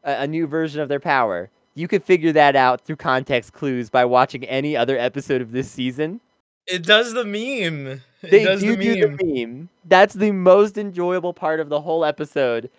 a, 0.03 0.21
a 0.23 0.27
new 0.27 0.45
version 0.47 0.81
of 0.81 0.89
their 0.89 0.99
power. 0.99 1.49
You 1.75 1.87
could 1.87 2.03
figure 2.03 2.31
that 2.33 2.55
out 2.55 2.81
through 2.81 2.97
context 2.97 3.53
clues 3.53 3.89
by 3.89 4.05
watching 4.05 4.43
any 4.45 4.77
other 4.77 4.97
episode 4.97 5.41
of 5.41 5.51
this 5.51 5.69
season. 5.71 6.19
It 6.67 6.83
does 6.85 7.13
the 7.13 7.25
meme. 7.25 8.01
It 8.21 8.31
They 8.31 8.43
does 8.43 8.61
do 8.61 8.75
the 8.75 8.95
do 8.95 9.17
the 9.17 9.23
meme. 9.47 9.69
That's 9.85 10.13
the 10.13 10.31
most 10.31 10.77
enjoyable 10.77 11.33
part 11.33 11.59
of 11.59 11.69
the 11.69 11.81
whole 11.81 12.05
episode. 12.05 12.69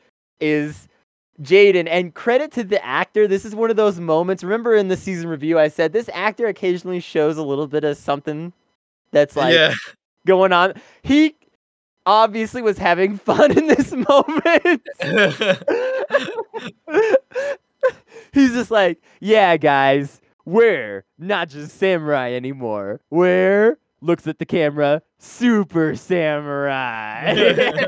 Is 0.40 0.88
Jayden 1.42 1.88
and 1.88 2.14
credit 2.14 2.52
to 2.52 2.64
the 2.64 2.84
actor. 2.84 3.26
This 3.26 3.44
is 3.44 3.54
one 3.54 3.70
of 3.70 3.76
those 3.76 3.98
moments. 3.98 4.44
Remember 4.44 4.74
in 4.74 4.88
the 4.88 4.96
season 4.96 5.28
review, 5.28 5.58
I 5.58 5.68
said 5.68 5.92
this 5.92 6.08
actor 6.12 6.46
occasionally 6.46 7.00
shows 7.00 7.36
a 7.36 7.42
little 7.42 7.66
bit 7.66 7.84
of 7.84 7.96
something 7.96 8.52
that's 9.10 9.36
like 9.36 9.54
yeah. 9.54 9.74
going 10.26 10.52
on. 10.52 10.74
He 11.02 11.36
obviously 12.06 12.62
was 12.62 12.78
having 12.78 13.16
fun 13.18 13.56
in 13.56 13.66
this 13.66 13.92
moment. 13.92 14.82
He's 18.32 18.52
just 18.52 18.70
like, 18.70 19.02
yeah, 19.20 19.56
guys, 19.56 20.20
we're 20.44 21.04
not 21.18 21.48
just 21.48 21.78
samurai 21.78 22.32
anymore. 22.32 23.00
We're 23.10 23.78
looks 24.00 24.26
at 24.26 24.38
the 24.38 24.46
camera, 24.46 25.02
super 25.18 25.96
samurai. 25.96 27.34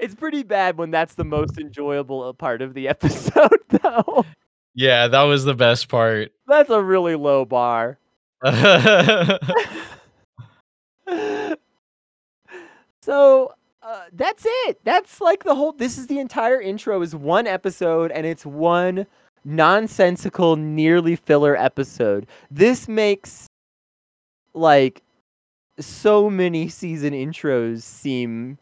it's 0.00 0.14
pretty 0.14 0.42
bad 0.42 0.78
when 0.78 0.90
that's 0.90 1.14
the 1.14 1.24
most 1.24 1.58
enjoyable 1.58 2.22
uh, 2.22 2.32
part 2.32 2.62
of 2.62 2.74
the 2.74 2.88
episode, 2.94 3.58
though. 3.68 4.24
yeah, 4.74 5.08
that 5.08 5.22
was 5.22 5.44
the 5.44 5.54
best 5.54 5.88
part. 5.88 6.32
That's 6.46 6.70
a 6.70 6.82
really 6.82 7.14
low 7.16 7.44
bar. 7.44 7.98
so 13.02 13.52
uh, 13.82 14.02
that's 14.12 14.44
it. 14.46 14.78
That's 14.84 15.20
like 15.20 15.44
the 15.44 15.54
whole. 15.54 15.72
This 15.72 15.98
is 15.98 16.06
the 16.06 16.18
entire 16.18 16.60
intro. 16.60 17.02
Is 17.02 17.14
one 17.14 17.46
episode, 17.46 18.10
and 18.12 18.26
it's 18.26 18.46
one 18.46 19.06
nonsensical, 19.44 20.56
nearly 20.56 21.16
filler 21.16 21.56
episode. 21.56 22.26
This 22.50 22.88
makes 22.88 23.46
like 24.54 25.02
so 25.78 26.28
many 26.30 26.68
season 26.68 27.12
intros 27.12 27.82
seem 27.82 28.58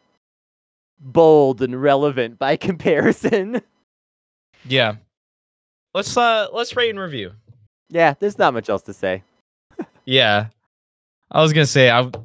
bold 0.99 1.61
and 1.61 1.81
relevant 1.81 2.37
by 2.39 2.55
comparison. 2.57 3.61
yeah. 4.65 4.95
Let's 5.93 6.15
uh 6.15 6.47
let's 6.53 6.75
rate 6.75 6.91
and 6.91 6.99
review. 6.99 7.31
yeah, 7.89 8.13
there's 8.19 8.37
not 8.37 8.53
much 8.53 8.69
else 8.69 8.83
to 8.83 8.93
say. 8.93 9.23
Yeah. 10.05 10.47
I 11.31 11.41
was 11.41 11.51
gonna 11.53 11.65
say 11.65 11.89
I 11.89 12.01
would 12.01 12.17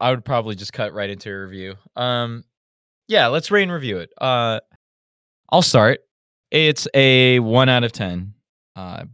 I 0.00 0.10
would 0.10 0.24
probably 0.24 0.54
just 0.54 0.72
cut 0.72 0.92
right 0.94 1.10
into 1.10 1.30
a 1.30 1.40
review. 1.40 1.74
Um 1.96 2.44
yeah, 3.08 3.26
let's 3.28 3.50
rate 3.50 3.64
and 3.64 3.72
review 3.72 3.98
it. 3.98 4.10
Uh 4.20 4.60
I'll 5.50 5.62
start. 5.62 6.00
It's 6.50 6.86
a 6.94 7.40
one 7.40 7.68
out 7.68 7.82
of 7.84 7.92
ten. 7.92 8.34
Uh 8.76 9.04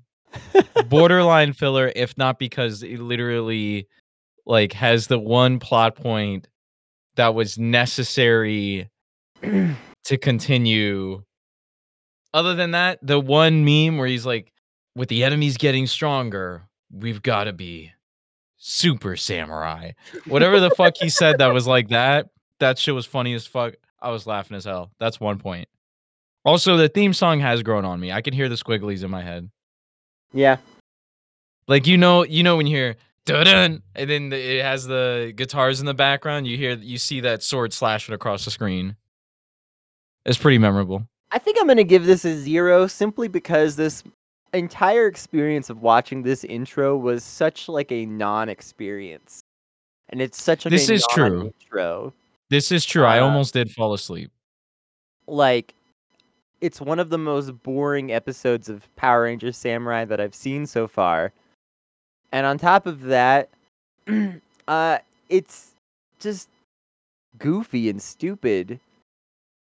borderline 0.89 1.53
filler, 1.53 1.93
if 1.97 2.17
not 2.19 2.39
because 2.39 2.83
it 2.83 2.99
literally 3.01 3.89
like 4.47 4.73
has 4.75 5.07
the 5.07 5.19
one 5.19 5.59
plot 5.59 5.95
point 5.97 6.49
that 7.17 7.35
was 7.35 7.59
necessary 7.59 8.89
to 9.43 10.19
continue. 10.19 11.23
Other 12.35 12.55
than 12.55 12.71
that, 12.71 12.99
the 13.03 13.21
one 13.21 13.65
meme 13.65 13.99
where 13.99 14.09
he's 14.09 14.27
like, 14.27 14.53
with 14.95 15.09
the 15.09 15.25
enemies 15.25 15.57
getting 15.57 15.87
stronger, 15.87 16.63
we've 16.91 17.23
got 17.23 17.45
to 17.45 17.53
be 17.53 17.93
super 18.59 19.17
samurai. 19.17 19.93
Whatever 20.27 20.61
the 20.61 20.71
fuck 20.71 20.97
he 20.97 21.09
said 21.09 21.39
that 21.39 21.53
was 21.53 21.67
like 21.67 21.89
that, 21.89 22.29
that 22.61 22.79
shit 22.79 22.95
was 22.95 23.07
funny 23.07 23.35
as 23.35 23.47
fuck. 23.47 23.75
I 24.01 24.11
was 24.11 24.27
laughing 24.27 24.57
as 24.57 24.65
hell. 24.65 24.91
That's 24.99 25.21
one 25.21 25.39
point. 25.39 25.69
Also, 26.45 26.77
the 26.77 26.89
theme 26.89 27.13
song 27.13 27.41
has 27.41 27.63
grown 27.63 27.85
on 27.85 28.01
me. 28.01 28.13
I 28.13 28.21
can 28.21 28.35
hear 28.35 28.49
the 28.49 28.57
squigglies 28.57 29.05
in 29.05 29.11
my 29.11 29.23
head. 29.23 29.51
Yeah. 30.33 30.57
Like 31.69 31.87
you 31.87 31.97
know, 31.97 32.25
you 32.25 32.43
know 32.43 32.57
when 32.57 32.67
you 32.67 32.77
hear 32.77 32.97
dun 33.25 33.83
and 33.95 34.11
then 34.11 34.29
the, 34.31 34.37
it 34.59 34.63
has 34.63 34.87
the 34.87 35.33
guitars 35.37 35.81
in 35.81 35.87
the 35.87 35.95
background. 35.95 36.47
You 36.47 36.57
hear, 36.57 36.77
you 36.77 36.99
see 36.99 37.21
that 37.21 37.43
sword 37.43 37.73
slashing 37.73 38.15
across 38.15 38.45
the 38.45 38.51
screen. 38.51 38.97
It's 40.25 40.39
pretty 40.39 40.59
memorable. 40.59 41.07
I 41.31 41.39
think 41.39 41.57
I'm 41.61 41.67
gonna 41.67 41.85
give 41.85 42.05
this 42.05 42.25
a 42.25 42.37
zero 42.39 42.87
simply 42.87 43.29
because 43.29 43.77
this 43.77 44.03
entire 44.53 45.07
experience 45.07 45.71
of 45.71 45.81
watching 45.81 46.23
this 46.23 46.45
intro 46.45 46.97
was 46.97 47.25
such 47.25 47.69
like 47.69 47.91
a 47.91 48.05
non-experience, 48.07 49.43
and 50.11 50.21
it's 50.21 50.41
such 50.43 50.65
like 50.67 50.73
This 50.73 50.91
a 50.91 50.95
is 50.95 51.07
true. 51.11 51.29
non-intro. 51.39 52.13
This 52.51 52.71
is 52.71 52.85
true. 52.85 53.05
I 53.05 53.19
Uh, 53.19 53.25
almost 53.25 53.55
did 53.55 53.71
fall 53.71 53.95
asleep. 53.95 54.31
Like, 55.27 55.73
it's 56.61 56.81
one 56.83 56.99
of 56.99 57.09
the 57.09 57.17
most 57.19 57.51
boring 57.63 58.13
episodes 58.13 58.69
of 58.69 58.95
Power 58.97 59.23
Rangers 59.23 59.57
Samurai 59.57 60.05
that 60.05 60.21
I've 60.21 60.35
seen 60.35 60.67
so 60.67 60.87
far. 60.87 61.33
And 62.33 62.47
on 62.47 62.59
top 62.59 62.87
of 62.87 63.03
that, 63.03 63.51
uh, 64.69 64.99
it's 65.29 65.73
just 66.19 66.49
goofy 67.39 67.91
and 67.91 68.01
stupid 68.01 68.81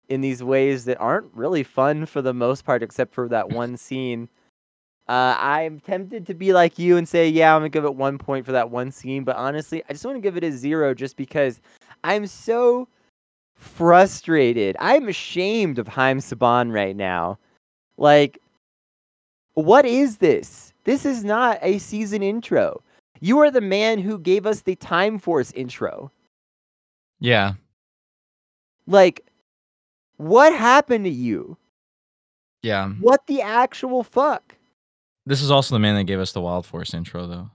in 0.10 0.22
these 0.22 0.44
ways 0.44 0.86
that 0.86 1.00
aren't 1.00 1.34
really 1.34 1.64
fun 1.64 2.06
for 2.06 2.22
the 2.22 2.34
most 2.34 2.66
part, 2.66 2.84
except 2.84 3.14
for 3.14 3.28
that 3.30 3.50
one 3.50 3.78
scene. 3.88 4.30
Uh, 5.08 5.36
I'm 5.40 5.80
tempted 5.80 6.26
to 6.28 6.34
be 6.34 6.54
like 6.54 6.78
you 6.78 6.96
and 6.98 7.08
say, 7.08 7.28
yeah, 7.28 7.54
I'm 7.54 7.62
gonna 7.62 7.70
give 7.70 7.86
it 7.86 7.96
one 7.96 8.18
point 8.18 8.46
for 8.46 8.52
that 8.52 8.70
one 8.70 8.92
scene, 8.92 9.24
but 9.24 9.36
honestly, 9.36 9.84
I 9.90 9.94
just 9.94 10.06
want 10.06 10.16
to 10.16 10.22
give 10.22 10.38
it 10.38 10.44
a 10.44 10.52
zero 10.52 10.94
just 10.94 11.18
because 11.18 11.60
I'm 12.04 12.28
so 12.28 12.88
frustrated. 13.56 14.78
I'm 14.80 15.10
ashamed 15.10 15.80
of 15.80 15.88
Haim 15.88 16.20
Saban 16.20 16.74
right 16.74 16.96
now. 16.96 17.40
Like, 17.98 18.40
what 19.54 19.86
is 19.86 20.18
this? 20.18 20.71
This 20.84 21.06
is 21.06 21.24
not 21.24 21.60
a 21.62 21.78
season 21.78 22.24
intro. 22.24 22.82
You 23.20 23.40
are 23.40 23.52
the 23.52 23.62
man 23.62 24.00
who 24.00 24.18
gave 24.18 24.46
us 24.46 24.62
the 24.62 24.76
Time 24.76 25.20
Force 25.20 25.52
intro. 25.52 26.12
Yeah. 27.20 27.54
Like, 28.88 29.24
what 30.18 30.54
happened 30.54 31.06
to 31.06 31.12
you? 31.12 31.56
Yeah. 32.64 32.90
What 33.00 33.26
the 33.28 33.42
actual 33.42 34.04
fuck? 34.04 34.56
This 35.26 35.42
is 35.42 35.52
also 35.52 35.76
the 35.76 35.80
man 35.80 35.96
that 35.96 36.06
gave 36.06 36.20
us 36.20 36.32
the 36.32 36.42
Wild 36.42 36.66
Force 36.66 36.94
intro, 36.94 37.28
though. 37.28 37.50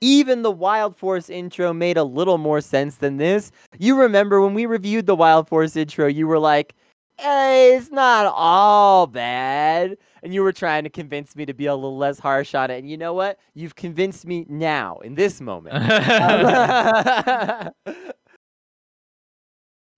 Even 0.00 0.42
the 0.42 0.50
Wild 0.50 0.96
Force 0.96 1.28
intro 1.30 1.72
made 1.72 1.96
a 1.96 2.04
little 2.04 2.38
more 2.38 2.60
sense 2.60 2.96
than 2.96 3.18
this. 3.18 3.52
You 3.78 3.98
remember 3.98 4.40
when 4.40 4.54
we 4.54 4.66
reviewed 4.66 5.06
the 5.06 5.14
Wild 5.14 5.48
Force 5.48 5.76
intro, 5.76 6.06
you 6.06 6.26
were 6.26 6.38
like, 6.38 6.74
it's 7.18 7.90
not 7.90 8.26
all 8.26 9.06
bad. 9.06 9.96
And 10.22 10.32
you 10.32 10.42
were 10.42 10.52
trying 10.52 10.84
to 10.84 10.90
convince 10.90 11.36
me 11.36 11.44
to 11.46 11.52
be 11.52 11.66
a 11.66 11.74
little 11.74 11.98
less 11.98 12.18
harsh 12.18 12.54
on 12.54 12.70
it. 12.70 12.78
And 12.78 12.88
you 12.88 12.96
know 12.96 13.12
what? 13.12 13.38
You've 13.54 13.74
convinced 13.74 14.26
me 14.26 14.46
now, 14.48 14.98
in 14.98 15.14
this 15.14 15.40
moment. 15.40 15.74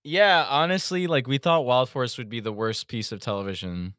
yeah, 0.03 0.45
honestly, 0.49 1.07
like 1.07 1.27
we 1.27 1.37
thought 1.37 1.65
Wild 1.65 1.89
Force 1.89 2.17
would 2.17 2.29
be 2.29 2.39
the 2.39 2.51
worst 2.51 2.87
piece 2.87 3.11
of 3.11 3.19
television 3.19 3.93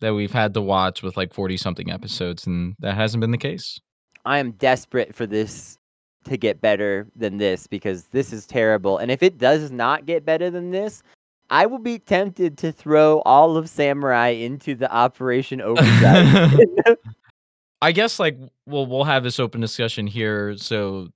that 0.00 0.14
we've 0.14 0.32
had 0.32 0.54
to 0.54 0.60
watch 0.60 1.02
with 1.02 1.16
like 1.16 1.34
40 1.34 1.56
something 1.56 1.90
episodes, 1.90 2.46
and 2.46 2.76
that 2.80 2.94
hasn't 2.94 3.20
been 3.20 3.30
the 3.30 3.38
case. 3.38 3.80
I 4.24 4.38
am 4.38 4.52
desperate 4.52 5.14
for 5.14 5.26
this 5.26 5.78
to 6.24 6.36
get 6.36 6.60
better 6.60 7.06
than 7.14 7.38
this 7.38 7.66
because 7.66 8.04
this 8.08 8.32
is 8.32 8.46
terrible. 8.46 8.98
And 8.98 9.10
if 9.10 9.22
it 9.22 9.38
does 9.38 9.70
not 9.70 10.06
get 10.06 10.24
better 10.24 10.50
than 10.50 10.70
this, 10.70 11.02
I 11.50 11.66
will 11.66 11.78
be 11.78 11.98
tempted 11.98 12.58
to 12.58 12.72
throw 12.72 13.20
all 13.20 13.56
of 13.56 13.68
Samurai 13.68 14.28
into 14.28 14.74
the 14.74 14.92
Operation 14.92 15.60
Overdrive. 15.60 16.58
I 17.82 17.92
guess 17.92 18.18
like 18.18 18.36
well 18.66 18.86
we'll 18.86 19.04
have 19.04 19.22
this 19.22 19.38
open 19.38 19.60
discussion 19.60 20.06
here 20.06 20.56
so 20.56 21.08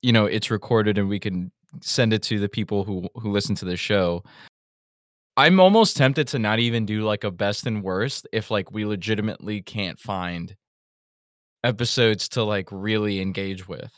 you 0.00 0.10
know 0.12 0.24
it's 0.24 0.50
recorded 0.50 0.96
and 0.98 1.08
we 1.08 1.20
can 1.20 1.52
send 1.80 2.12
it 2.12 2.22
to 2.24 2.38
the 2.38 2.48
people 2.48 2.84
who 2.84 3.08
who 3.14 3.30
listen 3.30 3.54
to 3.56 3.64
the 3.64 3.76
show. 3.76 4.24
I'm 5.36 5.60
almost 5.60 5.96
tempted 5.96 6.28
to 6.28 6.38
not 6.38 6.58
even 6.58 6.84
do 6.84 7.02
like 7.02 7.24
a 7.24 7.30
best 7.30 7.66
and 7.66 7.82
worst 7.82 8.26
if 8.32 8.50
like 8.50 8.70
we 8.70 8.84
legitimately 8.84 9.62
can't 9.62 9.98
find 9.98 10.54
episodes 11.64 12.28
to 12.30 12.42
like 12.42 12.68
really 12.70 13.20
engage 13.20 13.66
with. 13.66 13.90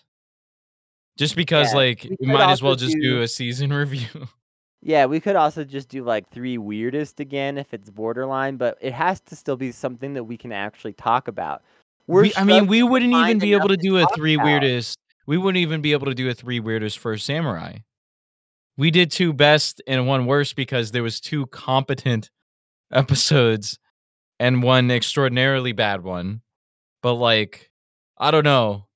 Just 1.16 1.37
because 1.37 1.72
Yeah, 1.72 1.79
like 1.79 2.07
we 2.20 2.27
might 2.27 2.50
as 2.50 2.62
well 2.62 2.72
also 2.72 2.87
just 2.87 2.96
do 2.96 3.16
do- 3.16 3.22
a 3.22 3.29
season 3.29 3.72
review. 3.72 4.29
Yeah, 4.85 5.07
we 5.07 5.18
could 5.18 5.35
also 5.35 5.64
just 5.64 5.88
do 5.88 6.05
like 6.05 6.29
three 6.29 6.59
weirdest 6.59 7.18
again 7.18 7.57
if 7.57 7.73
it's 7.73 7.88
borderline, 7.88 8.59
but 8.59 8.77
it 8.83 8.92
has 8.92 9.18
to 9.23 9.35
still 9.35 9.57
be 9.57 9.73
something 9.73 10.12
that 10.12 10.25
we 10.25 10.37
can 10.37 10.53
actually 10.53 10.92
talk 10.92 11.27
about. 11.27 11.62
We're 12.07 12.23
We, 12.23 12.35
I 12.37 12.44
mean, 12.44 12.66
we 12.66 12.83
wouldn't 12.83 13.14
even 13.14 13.38
be 13.38 13.55
able 13.55 13.68
to 13.68 13.79
do 13.79 13.97
a 13.97 14.07
three 14.14 14.35
about. 14.35 14.44
weirdest. 14.44 14.99
We 15.27 15.38
wouldn't 15.38 15.62
even 15.62 15.81
be 15.81 15.92
able 15.92 16.07
to 16.07 16.14
do 16.14 16.29
a 16.29 16.35
three 16.35 16.61
weirdest 16.61 16.99
for 16.99 17.16
samurai. 17.16 17.79
We 18.77 18.90
did 18.90 19.11
two 19.11 19.33
best 19.33 19.81
and 19.87 20.07
one 20.07 20.27
worst 20.27 20.55
because 20.55 20.90
there 20.90 21.03
was 21.03 21.18
two 21.18 21.47
competent 21.47 22.31
episodes 22.92 23.79
and 24.38 24.62
one 24.62 24.90
extraordinarily 24.90 25.73
bad 25.73 26.05
one. 26.05 26.42
But 27.03 27.14
like, 27.14 27.70
I 28.18 28.31
don't 28.31 28.44
know. 28.44 28.87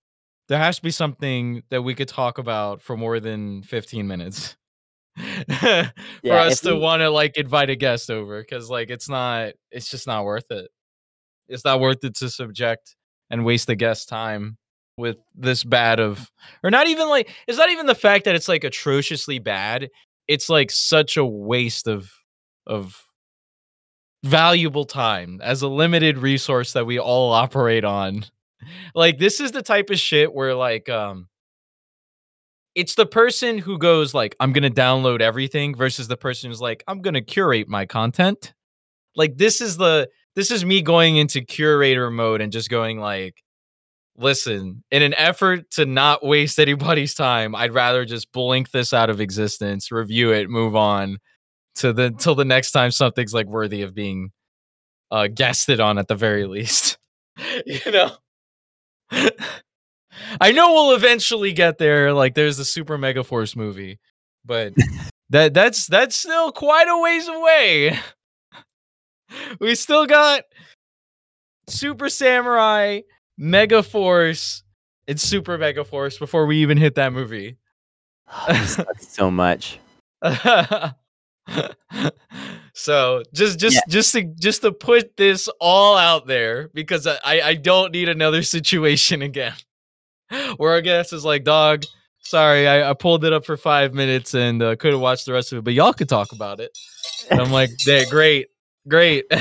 There 0.49 0.59
has 0.59 0.77
to 0.77 0.83
be 0.83 0.91
something 0.91 1.63
that 1.71 1.81
we 1.81 1.95
could 1.95 2.09
talk 2.09 2.37
about 2.37 2.83
for 2.83 2.95
more 2.95 3.21
than 3.21 3.63
15 3.63 4.07
minutes. 4.07 4.57
for 5.61 5.93
Yeah, 6.23 6.35
us 6.43 6.61
to 6.61 6.75
we- 6.75 6.81
want 6.81 7.01
to 7.01 7.11
like 7.11 7.37
invite 7.37 7.71
a 7.71 7.77
guest 7.77 8.11
over 8.11 8.43
cuz 8.45 8.71
like 8.71 8.91
it's 8.91 9.09
not 9.09 9.53
it's 9.71 9.91
just 9.91 10.07
not 10.07 10.25
worth 10.25 10.51
it. 10.51 10.71
It's 11.49 11.65
not 11.65 11.81
worth 11.81 12.05
it 12.05 12.15
to 12.17 12.31
subject 12.31 12.95
and 13.31 13.45
waste 13.45 13.67
the 13.67 13.77
guest 13.77 14.09
time 14.09 14.59
with 14.97 15.17
this 15.35 15.65
bad 15.65 16.01
of 16.01 16.31
or 16.63 16.71
not 16.71 16.87
even 16.89 17.09
like 17.09 17.31
it's 17.47 17.59
not 17.59 17.71
even 17.71 17.87
the 17.87 17.95
fact 17.95 18.25
that 18.25 18.35
it's 18.35 18.49
like 18.49 18.65
atrociously 18.65 19.39
bad. 19.39 19.91
It's 20.27 20.49
like 20.49 20.71
such 20.71 21.17
a 21.17 21.25
waste 21.25 21.87
of 21.89 22.13
of 22.67 23.03
valuable 24.25 24.85
time 24.85 25.41
as 25.43 25.63
a 25.63 25.69
limited 25.69 26.19
resource 26.19 26.73
that 26.73 26.87
we 26.87 26.99
all 26.99 27.33
operate 27.33 27.85
on. 27.85 28.25
Like 28.95 29.19
this 29.19 29.41
is 29.41 29.53
the 29.53 29.63
type 29.63 29.89
of 29.91 29.99
shit 29.99 30.33
where 30.35 30.55
like 30.55 30.89
um 30.89 31.29
it's 32.79 32.95
the 32.95 33.07
person 33.07 33.59
who 33.59 33.77
goes 33.77 34.15
like 34.15 34.37
I'm 34.39 34.53
to 34.63 34.71
download 34.71 35.21
everything 35.21 35.75
versus 35.75 36.07
the 36.07 36.17
person 36.17 36.49
who's 36.49 36.61
like 36.61 36.85
I'm 36.87 37.03
to 37.15 37.23
curate 37.23 37.69
my 37.69 37.87
content. 37.87 38.55
Like 39.17 39.37
this 39.37 39.61
is 39.61 39.79
the 39.79 40.09
this 40.37 40.53
is 40.53 40.65
me 40.65 40.81
going 40.81 41.17
into 41.17 41.41
curator 41.43 42.09
mode 42.09 42.41
and 42.41 42.53
just 42.53 42.71
going 42.71 43.01
like 43.01 43.43
listen, 44.17 44.85
in 44.93 45.03
an 45.03 45.13
effort 45.15 45.69
to 45.73 45.87
not 45.87 46.25
waste 46.25 46.61
anybody's 46.61 47.15
time, 47.15 47.57
I'd 47.57 47.75
rather 47.75 48.05
just 48.05 48.31
blink 48.31 48.71
this 48.71 48.93
out 48.93 49.11
of 49.11 49.21
existence, 49.21 49.91
review 49.91 50.31
it, 50.31 50.49
move 50.49 50.77
on 50.77 51.19
to 51.77 51.93
the 51.93 52.13
till 52.13 52.37
the 52.37 52.45
next 52.45 52.71
time 52.71 52.93
something's 52.93 53.35
like 53.35 53.47
worthy 53.47 53.83
of 53.83 53.93
being 53.93 54.31
uh 55.11 55.27
guested 55.27 55.81
on 55.81 55.99
at 55.99 56.07
the 56.07 56.15
very 56.15 56.45
least. 56.47 56.97
you 57.67 57.91
know. 57.91 58.13
I 60.41 60.53
know 60.53 60.73
we'll 60.73 60.95
eventually 60.95 61.53
get 61.53 61.79
there. 61.79 62.13
Like 62.13 62.35
there's 62.35 62.57
the 62.57 62.65
Super 62.65 62.99
Mega 62.99 63.25
Force 63.25 63.55
movie, 63.57 63.99
but 64.45 64.75
that 65.31 65.55
that's 65.55 65.87
that's 65.87 66.17
still 66.17 66.53
quite 66.53 66.89
a 66.89 66.99
ways 66.99 67.29
away. 67.29 67.99
we 69.61 69.75
still 69.75 70.07
got 70.07 70.43
Super 71.69 72.09
Samurai, 72.09 73.01
Mega 73.37 73.83
Force, 73.83 74.63
and 75.07 75.21
Super 75.21 75.59
Mega 75.59 75.85
Force 75.85 76.19
before 76.19 76.47
we 76.47 76.59
even 76.59 76.79
hit 76.79 76.95
that 76.97 77.13
movie. 77.13 77.57
Oh, 78.31 78.65
sucks 78.67 79.09
so 79.09 79.31
much. 79.31 79.79
so 82.75 83.23
just 83.33 83.59
just 83.59 83.75
Yeah. 83.77 83.81
just 83.89 84.13
to 84.13 84.23
just 84.39 84.63
to 84.63 84.73
put 84.73 85.17
this 85.17 85.49
all 85.61 85.97
out 85.97 86.27
there 86.27 86.69
because 86.75 87.07
I 87.07 87.19
I 87.25 87.55
don't 87.55 87.93
need 87.93 88.09
another 88.09 88.43
situation 88.43 89.23
again 89.23 89.55
where 90.57 90.73
our 90.73 90.81
guest 90.81 91.13
is 91.13 91.25
like 91.25 91.45
dog 91.45 91.85
sorry 92.21 92.67
I, 92.69 92.91
I 92.91 92.95
pulled 92.95 93.25
it 93.25 93.33
up 93.33 93.45
for 93.45 93.57
five 93.57 93.95
minutes 93.95 94.35
and 94.35 94.63
uh, 94.63 94.77
couldn't 94.77 95.01
watch 95.01 95.25
the 95.25 95.33
rest 95.33 95.53
of 95.53 95.59
it 95.59 95.65
but 95.65 95.75
y'all 95.75 95.93
could 95.93 96.09
talk 96.09 96.33
about 96.33 96.61
it. 96.61 96.77
And 97.31 97.41
I'm 97.41 97.51
like 97.53 97.71
yeah 97.87 98.05
great 98.11 98.49
great. 98.89 99.25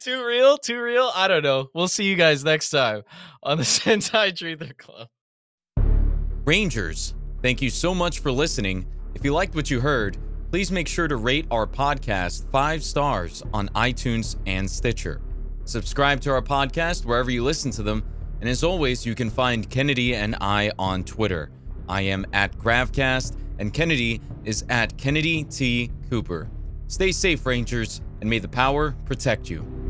Too 0.00 0.24
real? 0.24 0.56
Too 0.58 0.80
real? 0.80 1.10
I 1.14 1.28
don't 1.28 1.42
know. 1.42 1.68
We'll 1.74 1.88
see 1.88 2.04
you 2.04 2.16
guys 2.16 2.44
next 2.44 2.70
time 2.70 3.02
on 3.42 3.58
the 3.58 3.64
Sentai 3.64 4.32
Truther 4.32 4.76
Club. 4.76 5.08
Rangers, 6.44 7.14
thank 7.42 7.60
you 7.60 7.70
so 7.70 7.94
much 7.94 8.20
for 8.20 8.30
listening. 8.30 8.86
If 9.14 9.24
you 9.24 9.32
liked 9.32 9.54
what 9.54 9.70
you 9.70 9.80
heard, 9.80 10.16
please 10.56 10.72
make 10.72 10.88
sure 10.88 11.06
to 11.06 11.16
rate 11.16 11.44
our 11.50 11.66
podcast 11.66 12.50
five 12.50 12.82
stars 12.82 13.42
on 13.52 13.68
iTunes 13.74 14.36
and 14.46 14.70
Stitcher. 14.70 15.20
Subscribe 15.66 16.18
to 16.22 16.30
our 16.30 16.40
podcast 16.40 17.04
wherever 17.04 17.30
you 17.30 17.44
listen 17.44 17.70
to 17.70 17.82
them. 17.82 18.02
And 18.40 18.48
as 18.48 18.64
always, 18.64 19.04
you 19.04 19.14
can 19.14 19.28
find 19.28 19.68
Kennedy 19.68 20.14
and 20.14 20.34
I 20.40 20.72
on 20.78 21.04
Twitter. 21.04 21.50
I 21.90 22.00
am 22.00 22.24
at 22.32 22.56
Gravcast, 22.56 23.36
and 23.58 23.74
Kennedy 23.74 24.22
is 24.44 24.64
at 24.70 24.96
Kennedy 24.96 25.44
T. 25.44 25.90
Cooper. 26.08 26.48
Stay 26.86 27.12
safe, 27.12 27.44
Rangers, 27.44 28.00
and 28.22 28.30
may 28.30 28.38
the 28.38 28.48
power 28.48 28.92
protect 29.04 29.50
you. 29.50 29.85